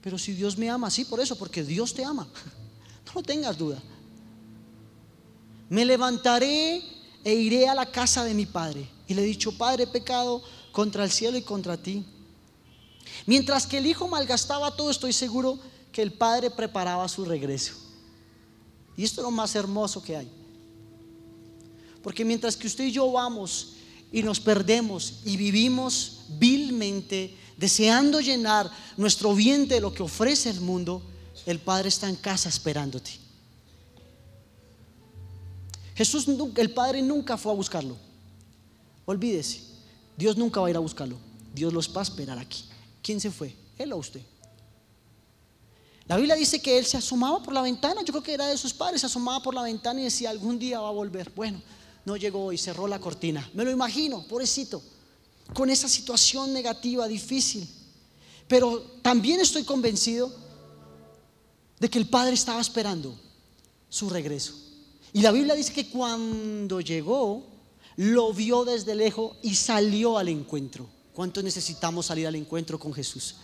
Pero 0.00 0.16
si 0.16 0.32
Dios 0.32 0.56
me 0.56 0.70
ama, 0.70 0.90
sí, 0.90 1.04
por 1.04 1.20
eso, 1.20 1.36
porque 1.36 1.62
Dios 1.62 1.92
te 1.92 2.02
ama. 2.02 2.26
No 3.14 3.22
tengas 3.22 3.58
duda. 3.58 3.78
Me 5.68 5.84
levantaré 5.84 6.82
e 7.22 7.34
iré 7.34 7.68
a 7.68 7.74
la 7.74 7.84
casa 7.84 8.24
de 8.24 8.32
mi 8.32 8.46
padre. 8.46 8.88
Y 9.06 9.12
le 9.12 9.20
he 9.20 9.26
dicho, 9.26 9.52
Padre, 9.52 9.86
pecado 9.86 10.42
contra 10.72 11.04
el 11.04 11.10
cielo 11.10 11.36
y 11.36 11.42
contra 11.42 11.76
ti. 11.76 12.04
Mientras 13.26 13.66
que 13.66 13.78
el 13.78 13.86
hijo 13.86 14.08
malgastaba 14.08 14.74
todo, 14.74 14.90
estoy 14.90 15.12
seguro 15.12 15.58
que 15.92 16.02
el 16.02 16.12
padre 16.12 16.50
preparaba 16.50 17.06
su 17.08 17.24
regreso. 17.24 17.74
Y 18.96 19.04
esto 19.04 19.20
es 19.20 19.24
lo 19.24 19.30
más 19.30 19.54
hermoso 19.54 20.02
que 20.02 20.16
hay. 20.16 20.28
Porque 22.02 22.24
mientras 22.24 22.56
que 22.56 22.66
usted 22.66 22.84
y 22.84 22.92
yo 22.92 23.10
vamos 23.12 23.74
y 24.10 24.22
nos 24.22 24.40
perdemos 24.40 25.20
y 25.24 25.36
vivimos 25.36 26.22
vilmente, 26.38 27.36
deseando 27.56 28.20
llenar 28.20 28.70
nuestro 28.96 29.34
vientre 29.34 29.76
de 29.76 29.80
lo 29.80 29.94
que 29.94 30.02
ofrece 30.02 30.50
el 30.50 30.60
mundo, 30.60 31.02
el 31.46 31.58
Padre 31.60 31.88
está 31.88 32.08
en 32.08 32.16
casa 32.16 32.48
esperándote. 32.48 33.12
Jesús, 35.94 36.26
el 36.56 36.70
Padre 36.72 37.02
nunca 37.02 37.36
fue 37.36 37.52
a 37.52 37.56
buscarlo. 37.56 37.96
Olvídese, 39.04 39.71
Dios 40.16 40.36
nunca 40.36 40.60
va 40.60 40.66
a 40.66 40.70
ir 40.70 40.76
a 40.76 40.80
buscarlo. 40.80 41.16
Dios 41.54 41.72
los 41.72 41.94
va 41.94 42.00
a 42.00 42.04
esperar 42.04 42.38
aquí. 42.38 42.64
¿Quién 43.02 43.20
se 43.20 43.30
fue? 43.30 43.54
Él 43.78 43.92
o 43.92 43.96
usted. 43.96 44.22
La 46.06 46.16
Biblia 46.16 46.34
dice 46.34 46.60
que 46.60 46.78
él 46.78 46.84
se 46.84 46.96
asomaba 46.96 47.42
por 47.42 47.54
la 47.54 47.62
ventana, 47.62 48.02
yo 48.02 48.12
creo 48.12 48.22
que 48.22 48.34
era 48.34 48.46
de 48.46 48.58
sus 48.58 48.74
padres, 48.74 49.00
se 49.00 49.06
asomaba 49.06 49.42
por 49.42 49.54
la 49.54 49.62
ventana 49.62 50.00
y 50.00 50.04
decía, 50.04 50.30
algún 50.30 50.58
día 50.58 50.80
va 50.80 50.88
a 50.88 50.92
volver. 50.92 51.32
Bueno, 51.34 51.62
no 52.04 52.16
llegó 52.16 52.52
y 52.52 52.58
cerró 52.58 52.86
la 52.86 52.98
cortina. 52.98 53.48
Me 53.54 53.64
lo 53.64 53.70
imagino, 53.70 54.26
pobrecito, 54.26 54.82
con 55.54 55.70
esa 55.70 55.88
situación 55.88 56.52
negativa, 56.52 57.06
difícil. 57.06 57.68
Pero 58.48 58.82
también 59.00 59.40
estoy 59.40 59.64
convencido 59.64 60.32
de 61.78 61.88
que 61.88 61.98
el 61.98 62.08
Padre 62.08 62.34
estaba 62.34 62.60
esperando 62.60 63.14
su 63.88 64.10
regreso. 64.10 64.54
Y 65.12 65.20
la 65.20 65.30
Biblia 65.30 65.54
dice 65.54 65.72
que 65.72 65.88
cuando 65.88 66.80
llegó, 66.80 67.46
lo 67.96 68.32
vio 68.32 68.64
desde 68.64 68.94
lejos 68.94 69.36
y 69.42 69.54
salió 69.54 70.18
al 70.18 70.28
encuentro. 70.28 70.88
¿Cuánto 71.12 71.42
necesitamos 71.42 72.06
salir 72.06 72.26
al 72.26 72.36
encuentro 72.36 72.78
con 72.78 72.92
Jesús? 72.94 73.36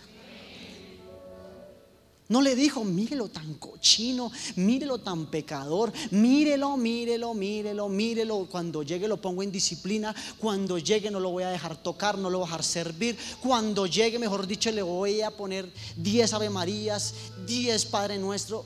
No 2.29 2.43
le 2.43 2.55
dijo, 2.55 2.83
mírelo 2.83 3.27
tan 3.27 3.55
cochino, 3.55 4.31
mírelo 4.55 4.99
tan 4.99 5.31
pecador, 5.31 5.91
mírelo, 6.11 6.77
mírelo, 6.77 7.33
mírelo, 7.33 7.89
mírelo. 7.89 8.47
Cuando 8.51 8.83
llegue 8.83 9.07
lo 9.07 9.19
pongo 9.19 9.41
en 9.41 9.51
disciplina, 9.51 10.15
cuando 10.37 10.77
llegue 10.77 11.09
no 11.09 11.19
lo 11.19 11.31
voy 11.31 11.43
a 11.43 11.49
dejar 11.49 11.81
tocar, 11.81 12.19
no 12.19 12.29
lo 12.29 12.37
voy 12.37 12.45
a 12.45 12.49
dejar 12.49 12.63
servir. 12.63 13.17
Cuando 13.41 13.87
llegue, 13.87 14.19
mejor 14.19 14.45
dicho, 14.45 14.71
le 14.71 14.83
voy 14.83 15.21
a 15.21 15.31
poner 15.31 15.73
10 15.97 16.33
Ave 16.33 16.51
Marías, 16.51 17.15
10 17.47 17.85
Padre 17.87 18.19
Nuestro. 18.19 18.63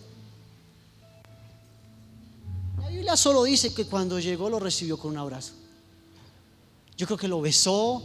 La 2.82 2.90
Biblia 2.90 3.16
solo 3.16 3.46
dice 3.46 3.74
que 3.74 3.86
cuando 3.86 4.20
llegó 4.20 4.50
lo 4.50 4.60
recibió 4.60 4.98
con 4.98 5.12
un 5.12 5.20
abrazo. 5.20 5.63
Yo 6.98 7.06
creo 7.06 7.18
que 7.18 7.28
lo 7.28 7.42
besó, 7.42 8.04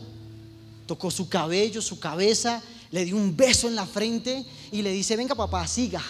tocó 0.87 1.11
su 1.11 1.29
cabello, 1.29 1.83
su 1.83 1.99
cabeza 1.99 2.63
le 2.91 3.05
dio 3.05 3.17
un 3.17 3.37
beso 3.37 3.69
en 3.69 3.75
la 3.75 3.87
frente 3.87 4.45
y 4.73 4.83
le 4.83 4.93
dice, 4.93 5.17
venga 5.17 5.35
papá, 5.35 5.67
siga. 5.67 6.03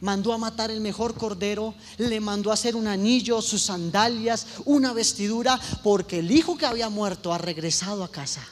Mandó 0.00 0.32
a 0.32 0.38
matar 0.38 0.70
el 0.70 0.80
mejor 0.80 1.14
cordero, 1.14 1.74
le 1.96 2.20
mandó 2.20 2.50
a 2.50 2.54
hacer 2.54 2.76
un 2.76 2.86
anillo, 2.86 3.42
sus 3.42 3.62
sandalias, 3.62 4.46
una 4.64 4.92
vestidura, 4.92 5.60
porque 5.82 6.20
el 6.20 6.30
hijo 6.30 6.56
que 6.56 6.66
había 6.66 6.88
muerto 6.88 7.32
ha 7.32 7.38
regresado 7.38 8.04
a 8.04 8.10
casa. 8.10 8.46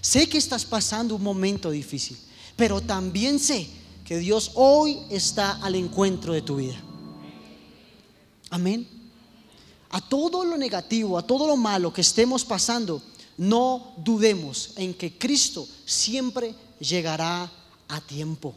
Sé 0.00 0.28
que 0.28 0.38
estás 0.38 0.64
pasando 0.64 1.14
un 1.14 1.22
momento 1.22 1.70
difícil, 1.70 2.18
pero 2.56 2.80
también 2.80 3.38
sé 3.38 3.68
que 4.04 4.18
Dios 4.18 4.52
hoy 4.54 4.98
está 5.10 5.52
al 5.62 5.76
encuentro 5.76 6.32
de 6.32 6.42
tu 6.42 6.56
vida. 6.56 6.76
Amén. 8.50 8.97
A 9.90 10.00
todo 10.00 10.44
lo 10.44 10.56
negativo, 10.56 11.16
a 11.18 11.26
todo 11.26 11.46
lo 11.46 11.56
malo 11.56 11.92
que 11.92 12.02
estemos 12.02 12.44
pasando, 12.44 13.02
no 13.38 13.92
dudemos 13.96 14.72
en 14.76 14.94
que 14.94 15.16
Cristo 15.16 15.66
siempre 15.86 16.54
llegará 16.80 17.50
a 17.88 18.00
tiempo. 18.00 18.54